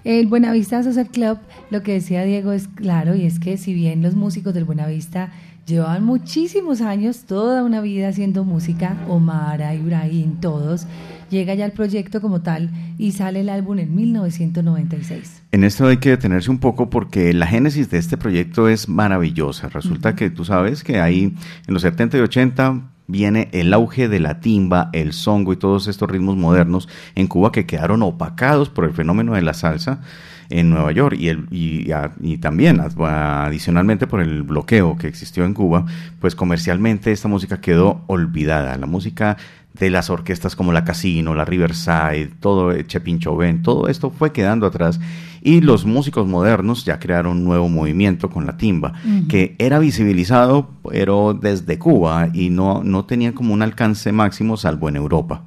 El 0.07 0.29
Buenavista 0.29 0.85
Social 0.85 1.09
Club, 1.09 1.39
lo 1.69 1.83
que 1.83 1.95
decía 1.95 2.23
Diego 2.23 2.53
es 2.53 2.69
claro, 2.69 3.17
y 3.17 3.27
es 3.27 3.41
que 3.41 3.57
si 3.57 3.75
bien 3.75 4.03
los 4.03 4.15
músicos 4.15 4.55
del 4.55 4.63
Buenavista 4.63 5.33
llevaban 5.67 6.05
muchísimos 6.05 6.81
años, 6.81 7.25
toda 7.25 7.65
una 7.65 7.81
vida 7.81 8.07
haciendo 8.07 8.45
música, 8.45 8.97
Omar, 9.09 9.61
Ibrahim, 9.75 10.37
todos, 10.41 10.87
llega 11.29 11.55
ya 11.55 11.65
el 11.65 11.73
proyecto 11.73 12.21
como 12.21 12.41
tal 12.41 12.71
y 12.99 13.11
sale 13.11 13.41
el 13.41 13.49
álbum 13.49 13.81
en 13.81 13.97
1996. 13.97 15.43
En 15.51 15.65
esto 15.65 15.89
hay 15.89 15.97
que 15.97 16.11
detenerse 16.11 16.53
un 16.53 16.59
poco 16.59 16.89
porque 16.89 17.33
la 17.33 17.49
génesis 17.49 17.91
de 17.91 17.99
este 17.99 18.17
proyecto 18.17 18.69
es 18.69 18.89
maravillosa. 18.89 19.69
Resulta 19.71 20.15
que 20.15 20.31
tú 20.31 20.45
sabes 20.45 20.85
que 20.85 21.01
ahí 21.01 21.35
en 21.67 21.75
los 21.75 21.83
70 21.83 22.19
y 22.19 22.21
80 22.21 22.93
viene 23.07 23.49
el 23.53 23.73
auge 23.73 24.09
de 24.09 24.21
la 24.21 24.41
timba, 24.41 24.91
el 24.93 25.13
songo 25.13 25.53
y 25.53 25.57
todos 25.57 25.87
estos 25.89 26.11
ritmos 26.11 26.37
modernos 26.37 26.89
en 27.15 27.27
Cuba 27.27 27.53
que 27.53 27.67
quedaron 27.67 28.03
opacados 28.03 28.69
por 28.69 28.85
el 28.85 28.93
fenómeno 28.93 29.35
de 29.35 29.43
la 29.43 29.55
salsa 29.55 30.01
en 30.49 30.71
Nueva 30.71 30.93
York 30.93 31.17
y, 31.19 31.29
el, 31.29 31.47
y, 31.51 32.39
también 32.39 32.81
adicionalmente 32.81 34.07
por 34.07 34.21
el 34.21 34.43
bloqueo 34.43 34.97
que 34.97 35.09
existió 35.09 35.45
en 35.45 35.55
Cuba, 35.55 35.87
pues 36.21 36.35
comercialmente 36.35 37.13
esta 37.13 37.29
música 37.29 37.61
quedó 37.61 38.03
olvidada. 38.07 38.77
La 38.77 38.87
música 38.87 39.37
de 39.79 39.91
las 39.91 40.11
orquestas 40.11 40.57
como 40.57 40.72
la 40.72 40.85
Casino, 40.85 41.35
la 41.35 41.45
Riverside, 41.45 42.31
todo 42.41 42.72
Chepin 42.83 43.20
Ben, 43.39 43.62
todo 43.62 43.89
esto 43.89 44.11
fue 44.11 44.33
quedando 44.33 44.66
atrás 44.66 45.01
y 45.43 45.61
los 45.61 45.85
músicos 45.85 46.27
modernos 46.27 46.85
ya 46.85 46.99
crearon 46.99 47.39
un 47.39 47.45
nuevo 47.45 47.68
movimiento 47.68 48.31
con 48.31 48.47
la 48.47 48.57
timba, 48.57 48.95
que 49.29 49.55
era 49.59 49.79
visibilizado 49.79 50.68
pero 50.91 51.35
desde 51.35 51.79
Cuba 51.79 52.31
y 52.33 52.51
no, 52.51 52.83
no 52.83 53.05
tenía 53.05 53.33
como 53.33 53.55
un 53.55 53.62
alcance 53.62 54.12
máximo 54.12 54.57
salvo 54.57 54.89
en 54.89 54.97
Europa. 54.97 55.45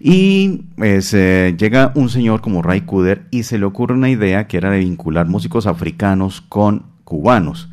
Y 0.00 0.62
pues, 0.76 1.14
eh, 1.14 1.54
llega 1.58 1.92
un 1.94 2.08
señor 2.08 2.40
como 2.40 2.62
Ray 2.62 2.82
Kuder 2.82 3.26
y 3.30 3.44
se 3.44 3.58
le 3.58 3.64
ocurre 3.64 3.94
una 3.94 4.10
idea 4.10 4.46
que 4.46 4.56
era 4.56 4.70
de 4.70 4.80
vincular 4.80 5.26
músicos 5.26 5.66
africanos 5.66 6.42
con 6.42 6.84
cubanos. 7.04 7.68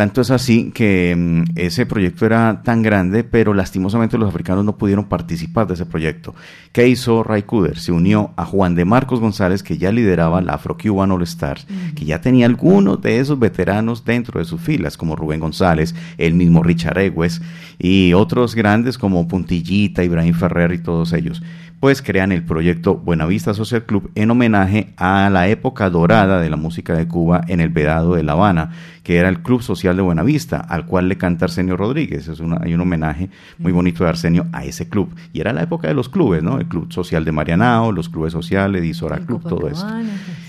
Tanto 0.00 0.22
es 0.22 0.30
así 0.30 0.72
que 0.72 1.14
mm, 1.14 1.42
ese 1.56 1.84
proyecto 1.84 2.24
era 2.24 2.62
tan 2.64 2.80
grande, 2.80 3.22
pero 3.22 3.52
lastimosamente 3.52 4.16
los 4.16 4.30
africanos 4.30 4.64
no 4.64 4.78
pudieron 4.78 5.10
participar 5.10 5.66
de 5.66 5.74
ese 5.74 5.84
proyecto. 5.84 6.34
¿Qué 6.72 6.88
hizo 6.88 7.22
Ray 7.22 7.42
Kuder? 7.42 7.78
Se 7.78 7.92
unió 7.92 8.32
a 8.38 8.46
Juan 8.46 8.74
de 8.74 8.86
Marcos 8.86 9.20
González, 9.20 9.62
que 9.62 9.76
ya 9.76 9.92
lideraba 9.92 10.40
la 10.40 10.54
Afro-Cuban 10.54 11.10
All 11.10 11.20
Stars, 11.24 11.66
que 11.94 12.06
ya 12.06 12.22
tenía 12.22 12.46
algunos 12.46 13.02
de 13.02 13.18
esos 13.18 13.38
veteranos 13.38 14.02
dentro 14.02 14.40
de 14.40 14.46
sus 14.46 14.62
filas, 14.62 14.96
como 14.96 15.16
Rubén 15.16 15.40
González, 15.40 15.94
el 16.16 16.32
mismo 16.32 16.62
Richard 16.62 16.96
Egues 16.96 17.42
y 17.78 18.14
otros 18.14 18.54
grandes 18.54 18.96
como 18.96 19.28
Puntillita, 19.28 20.02
Ibrahim 20.02 20.32
Ferrer 20.32 20.72
y 20.72 20.78
todos 20.78 21.12
ellos 21.12 21.42
pues 21.80 22.02
crean 22.02 22.30
el 22.30 22.44
proyecto 22.44 22.96
Buenavista 22.96 23.54
Social 23.54 23.84
Club 23.84 24.10
en 24.14 24.30
homenaje 24.30 24.92
a 24.98 25.30
la 25.30 25.48
época 25.48 25.88
dorada 25.88 26.38
de 26.38 26.50
la 26.50 26.56
música 26.56 26.92
de 26.92 27.08
Cuba 27.08 27.40
en 27.48 27.60
el 27.60 27.70
Vedado 27.70 28.14
de 28.14 28.22
La 28.22 28.32
Habana, 28.32 28.72
que 29.02 29.16
era 29.16 29.30
el 29.30 29.40
Club 29.40 29.62
Social 29.62 29.96
de 29.96 30.02
Buenavista, 30.02 30.58
al 30.58 30.84
cual 30.84 31.08
le 31.08 31.16
canta 31.16 31.46
Arsenio 31.46 31.78
Rodríguez. 31.78 32.28
Es 32.28 32.40
una, 32.40 32.58
hay 32.62 32.74
un 32.74 32.82
homenaje 32.82 33.30
muy 33.56 33.72
bonito 33.72 34.04
de 34.04 34.10
Arsenio 34.10 34.46
a 34.52 34.66
ese 34.66 34.90
club. 34.90 35.14
Y 35.32 35.40
era 35.40 35.54
la 35.54 35.62
época 35.62 35.88
de 35.88 35.94
los 35.94 36.10
clubes, 36.10 36.42
¿no? 36.42 36.58
El 36.58 36.66
Club 36.66 36.92
Social 36.92 37.24
de 37.24 37.32
Marianao, 37.32 37.92
los 37.92 38.10
clubes 38.10 38.34
sociales, 38.34 38.84
Isora 38.84 39.18
Club, 39.20 39.42
todo 39.48 39.66
esto. 39.66 39.88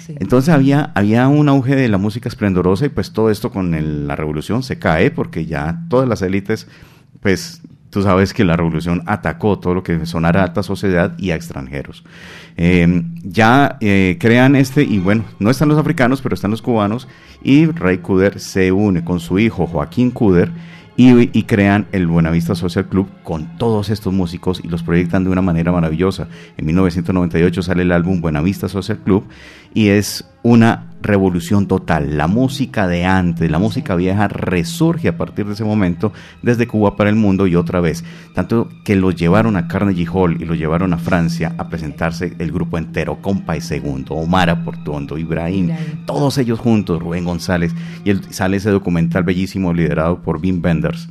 Entonces 0.10 0.54
había, 0.54 0.92
había 0.96 1.30
un 1.30 1.48
auge 1.48 1.78
de 1.78 1.88
la 1.88 1.98
música 1.98 2.28
esplendorosa 2.28 2.88
y 2.88 2.90
pues 2.90 3.14
todo 3.14 3.30
esto 3.30 3.52
con 3.52 4.06
la 4.06 4.18
revolución 4.18 4.64
se 4.64 4.80
cae 4.80 5.12
porque 5.12 5.46
ya 5.46 5.82
todas 5.88 6.10
las 6.10 6.22
élites 6.22 6.68
pues 7.22 7.62
Tú 7.92 8.02
sabes 8.02 8.34
que 8.34 8.46
la 8.46 8.56
revolución 8.56 9.04
atacó 9.06 9.60
todo 9.60 9.76
lo 9.76 9.84
que 9.84 10.06
son 10.06 10.24
a 10.24 10.30
alta 10.30 10.64
sociedad 10.64 11.14
y 11.18 11.32
a 11.32 11.36
extranjeros. 11.36 12.06
Eh, 12.56 13.04
ya 13.22 13.78
eh, 13.82 14.18
crean 14.18 14.56
este, 14.56 14.84
y 14.84 15.00
bueno, 15.00 15.26
no 15.40 15.50
están 15.50 15.68
los 15.68 15.78
africanos, 15.78 16.22
pero 16.22 16.34
están 16.34 16.52
los 16.52 16.62
cubanos, 16.62 17.10
y 17.44 17.66
Ray 17.66 17.98
Kuder 17.98 18.40
se 18.40 18.72
une 18.72 19.04
con 19.04 19.20
su 19.20 19.40
hijo 19.40 19.68
Joaquín 19.68 20.12
Kuder 20.12 20.52
y, 20.96 21.38
y, 21.38 21.44
crean 21.44 21.88
el 21.92 22.08
Buenavista 22.08 22.56
Social 22.56 22.86
Club 22.86 23.10
con 23.24 23.58
todos 23.58 23.90
estos 23.90 24.14
músicos 24.14 24.62
y 24.64 24.70
los 24.70 24.84
proyectan 24.84 25.24
de 25.26 25.30
una 25.30 25.42
manera 25.42 25.72
maravillosa. 25.72 26.28
En 26.58 26.66
1998 26.68 27.62
sale 27.62 27.84
el 27.84 27.92
álbum 27.92 28.22
Buenavista 28.22 28.70
Social 28.70 29.00
Club 29.00 29.26
y 29.74 29.88
es 29.90 30.30
una 30.44 30.91
revolución 31.02 31.68
total. 31.68 32.18
La 32.18 32.28
música 32.28 32.88
de 32.88 33.06
antes, 33.06 33.50
la 33.50 33.60
música 33.60 33.96
vieja 33.96 34.28
resurge 34.28 35.08
a 35.08 35.18
partir 35.18 35.46
de 35.46 35.54
ese 35.54 35.64
momento 35.64 36.14
desde 36.42 36.68
Cuba 36.68 36.96
para 36.96 37.10
el 37.10 37.16
mundo 37.16 37.48
y 37.48 37.56
otra 37.56 37.82
vez. 37.82 38.04
Tanto 38.34 38.70
que 38.84 38.96
los 38.96 39.16
llevaron 39.16 39.56
a 39.58 39.68
Carnegie 39.68 40.08
Hall 40.12 40.42
y 40.42 40.46
lo 40.46 40.56
llevaron 40.56 40.94
a 40.94 40.98
Francia 40.98 41.56
a 41.58 41.70
presentarse 41.70 42.34
el 42.40 42.52
grupo 42.52 42.78
entero, 42.78 43.22
Compa 43.22 43.58
y 43.58 43.62
Segundo, 43.62 44.16
Omar 44.16 44.52
Portondo, 44.64 45.18
Ibrahim, 45.18 45.72
todos 46.06 46.38
ellos 46.38 46.60
juntos, 46.60 47.02
Rubén 47.02 47.26
González, 47.26 47.74
y 48.04 48.14
sale 48.34 48.58
ese 48.58 48.70
documental 48.70 49.24
bellísimo 49.24 49.74
liderado 49.74 50.22
por 50.22 50.38
Wim 50.38 50.62
Wenders. 50.64 51.10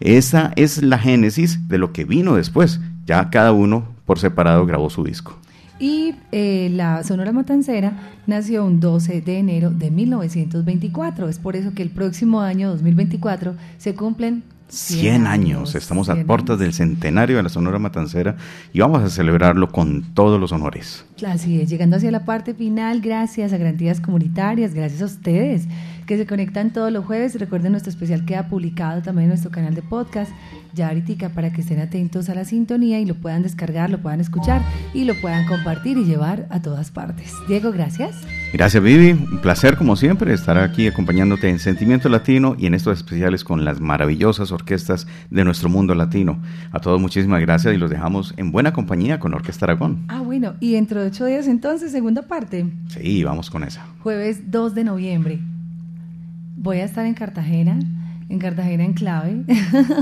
Esa 0.00 0.52
es 0.56 0.82
la 0.82 0.98
génesis 0.98 1.68
de 1.68 1.78
lo 1.78 1.92
que 1.92 2.04
vino 2.04 2.34
después. 2.36 2.80
Ya 3.06 3.30
cada 3.30 3.52
uno 3.52 3.88
por 4.04 4.18
separado 4.18 4.66
grabó 4.66 4.90
su 4.90 5.04
disco. 5.04 5.38
Y 5.78 6.14
eh, 6.32 6.70
la 6.72 7.02
Sonora 7.04 7.32
Matancera 7.32 7.92
nació 8.26 8.64
un 8.64 8.80
12 8.80 9.20
de 9.20 9.38
enero 9.38 9.70
de 9.70 9.90
1924. 9.90 11.28
Es 11.28 11.38
por 11.38 11.56
eso 11.56 11.74
que 11.74 11.82
el 11.82 11.90
próximo 11.90 12.40
año, 12.40 12.70
2024, 12.70 13.54
se 13.76 13.94
cumplen 13.94 14.42
100, 14.68 15.26
años. 15.26 15.74
Estamos 15.74 16.08
a 16.08 16.16
puertas 16.24 16.58
del 16.58 16.72
centenario 16.72 17.36
de 17.36 17.42
la 17.42 17.48
Sonora 17.48 17.78
Matancera 17.78 18.36
y 18.72 18.80
vamos 18.80 19.02
a 19.02 19.10
celebrarlo 19.10 19.68
con 19.68 20.02
todos 20.14 20.40
los 20.40 20.50
honores. 20.50 21.04
Así 21.26 21.60
es, 21.60 21.70
llegando 21.70 21.96
hacia 21.96 22.10
la 22.10 22.24
parte 22.24 22.54
final, 22.54 23.00
gracias 23.00 23.52
a 23.52 23.58
Garantías 23.58 24.00
Comunitarias, 24.00 24.74
gracias 24.74 25.02
a 25.02 25.06
ustedes 25.06 25.68
que 26.06 26.16
se 26.16 26.26
conectan 26.26 26.72
todos 26.72 26.92
los 26.92 27.04
jueves. 27.04 27.38
Recuerden, 27.38 27.72
nuestro 27.72 27.90
especial 27.90 28.24
queda 28.24 28.48
publicado 28.48 29.02
también 29.02 29.24
en 29.24 29.28
nuestro 29.30 29.50
canal 29.50 29.74
de 29.74 29.82
podcast, 29.82 30.30
ya 30.72 30.88
ahorita, 30.88 31.30
para 31.30 31.52
que 31.52 31.62
estén 31.62 31.80
atentos 31.80 32.28
a 32.28 32.34
la 32.34 32.44
sintonía 32.44 33.00
y 33.00 33.06
lo 33.06 33.14
puedan 33.14 33.42
descargar, 33.42 33.90
lo 33.90 33.98
puedan 33.98 34.20
escuchar 34.20 34.62
y 34.94 35.04
lo 35.04 35.14
puedan 35.20 35.46
compartir 35.46 35.96
y 35.98 36.04
llevar 36.04 36.46
a 36.50 36.60
todas 36.60 36.90
partes. 36.90 37.32
Diego, 37.48 37.72
gracias. 37.72 38.16
Gracias, 38.52 38.82
Vivi. 38.82 39.12
Un 39.12 39.38
placer, 39.40 39.76
como 39.76 39.96
siempre, 39.96 40.32
estar 40.32 40.58
aquí 40.58 40.86
acompañándote 40.86 41.48
en 41.48 41.58
Sentimiento 41.58 42.08
Latino 42.08 42.56
y 42.58 42.66
en 42.66 42.74
estos 42.74 42.96
especiales 42.96 43.44
con 43.44 43.64
las 43.64 43.80
maravillosas 43.80 44.52
orquestas 44.52 45.06
de 45.30 45.44
nuestro 45.44 45.68
mundo 45.68 45.94
latino. 45.94 46.40
A 46.72 46.80
todos, 46.80 47.00
muchísimas 47.00 47.40
gracias 47.40 47.74
y 47.74 47.78
los 47.78 47.90
dejamos 47.90 48.34
en 48.36 48.52
buena 48.52 48.72
compañía 48.72 49.18
con 49.18 49.34
Orquesta 49.34 49.66
Aragón. 49.66 50.04
Ah, 50.08 50.20
bueno, 50.20 50.54
y 50.60 50.72
dentro 50.72 51.00
de 51.00 51.08
ocho 51.08 51.24
días 51.26 51.46
entonces, 51.46 51.92
segunda 51.92 52.22
parte. 52.22 52.66
Sí, 52.88 53.24
vamos 53.24 53.50
con 53.50 53.64
esa. 53.64 53.86
Jueves 54.00 54.50
2 54.50 54.74
de 54.74 54.84
noviembre. 54.84 55.55
Voy 56.56 56.78
a 56.78 56.84
estar 56.84 57.04
en 57.04 57.14
Cartagena, 57.14 57.78
en 58.28 58.38
Cartagena 58.38 58.84
en 58.84 58.94
clave, 58.94 59.44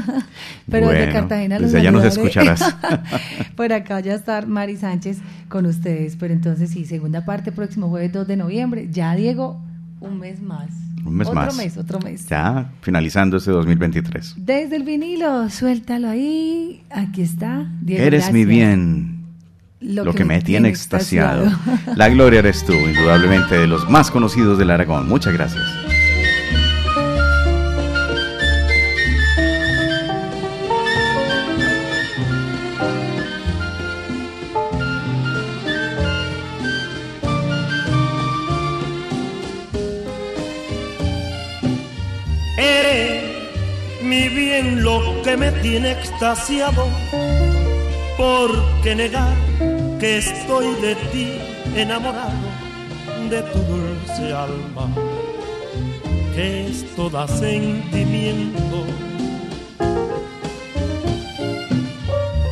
pero 0.70 0.88
de 0.88 1.10
Cartagena 1.10 1.58
los 1.58 1.72
desde 1.72 1.90
nos 1.90 2.04
escucharás. 2.04 2.76
Por 3.56 3.72
acá 3.72 4.00
ya 4.00 4.14
estar 4.14 4.46
Mari 4.46 4.76
Sánchez 4.76 5.18
con 5.48 5.66
ustedes, 5.66 6.16
pero 6.16 6.32
entonces 6.32 6.70
sí, 6.70 6.86
segunda 6.86 7.24
parte, 7.24 7.52
próximo 7.52 7.88
jueves 7.88 8.12
2 8.12 8.26
de 8.26 8.36
noviembre. 8.36 8.88
Ya, 8.90 9.14
Diego, 9.14 9.60
un 10.00 10.20
mes 10.20 10.40
más. 10.40 10.70
Un 11.04 11.16
mes 11.16 11.30
más. 11.32 11.48
Otro 11.48 11.62
mes, 11.62 11.76
otro 11.76 11.98
mes. 12.00 12.26
Ya 12.28 12.70
finalizando 12.80 13.36
este 13.36 13.50
2023. 13.50 14.34
Desde 14.38 14.76
el 14.76 14.84
vinilo, 14.84 15.50
suéltalo 15.50 16.08
ahí. 16.08 16.82
Aquí 16.90 17.22
está. 17.22 17.70
Diego, 17.82 18.04
Eres 18.04 18.32
mi 18.32 18.44
bien. 18.44 19.24
Lo, 19.80 20.14
que, 20.14 20.24
me 20.24 20.40
tiene 20.40 20.70
extasiado. 20.70 21.46
La 21.94 22.08
gloria 22.08 22.38
eres 22.38 22.64
tú, 22.64 22.72
indudablemente 22.72 23.54
de 23.54 23.66
los 23.66 23.90
más 23.90 24.10
conocidos 24.10 24.56
del 24.56 24.70
Aragón. 24.70 25.06
Muchas 25.06 25.34
gracias. 25.34 25.83
Me 45.36 45.50
tiene 45.52 45.92
extasiado. 45.92 46.86
¿Por 48.16 48.50
qué 48.82 48.94
negar 48.94 49.36
que 49.98 50.18
estoy 50.18 50.74
de 50.80 50.94
ti 51.12 51.32
enamorado, 51.74 52.46
de 53.30 53.42
tu 53.42 53.58
dulce 53.58 54.32
alma, 54.32 54.88
que 56.34 56.68
es 56.68 56.84
toda 56.94 57.26
sentimiento? 57.26 58.84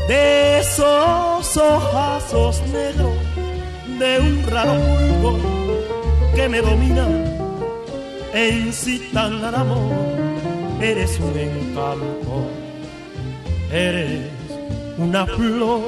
De 0.08 0.58
esos 0.58 1.56
ojazos 1.56 2.62
negros, 2.72 3.16
de 3.98 4.18
un 4.18 4.46
raro 4.50 4.80
fulgor 4.80 5.40
que 6.34 6.48
me 6.48 6.60
domina 6.60 7.06
e 8.34 8.48
incitan 8.48 9.44
al 9.44 9.54
amor 9.54 10.12
eres 10.82 11.20
un 11.20 11.38
encanto, 11.38 12.50
eres 13.72 14.20
una 14.98 15.26
flor. 15.26 15.80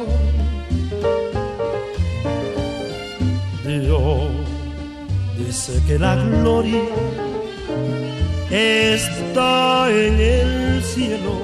Dios 3.65 4.31
dice 5.39 5.83
que 5.87 5.99
la 5.99 6.17
gloria 6.17 6.83
está 8.51 9.91
en 9.91 10.21
el 10.21 10.83
cielo, 10.83 11.35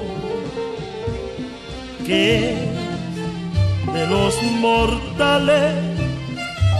que 2.05 2.55
de 3.93 4.07
los 4.07 4.41
mortales 4.59 5.75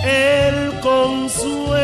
el 0.03 0.79
consuelo 0.79 1.81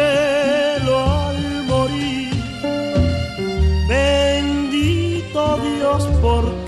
Dios 5.55 6.07
porque 6.21 6.66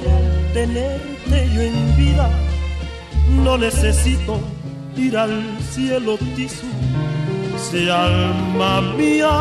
tenerte 0.60 1.50
yo 1.54 1.62
en 1.62 1.98
vida. 1.98 2.30
No 3.44 3.58
necesito 3.58 4.40
ir 4.98 5.16
al 5.18 5.36
cielo 5.72 6.18
tisu 6.36 6.68
si 7.66 7.90
alma 7.90 8.82
mía 8.98 9.36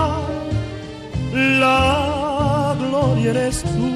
la 1.32 2.76
gloria 2.78 3.30
eres 3.30 3.62
tú 3.62 3.86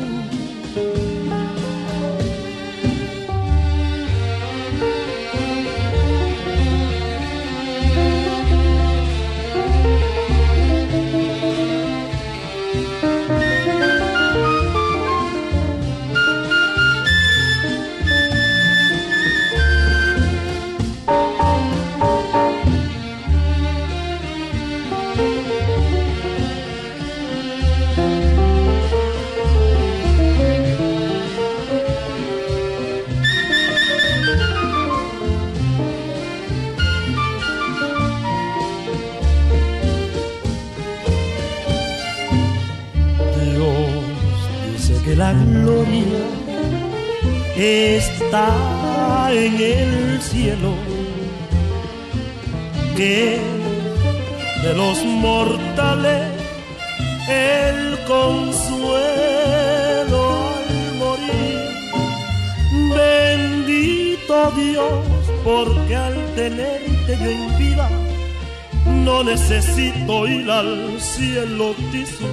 cielo 71.22 71.74
tizo 71.92 72.26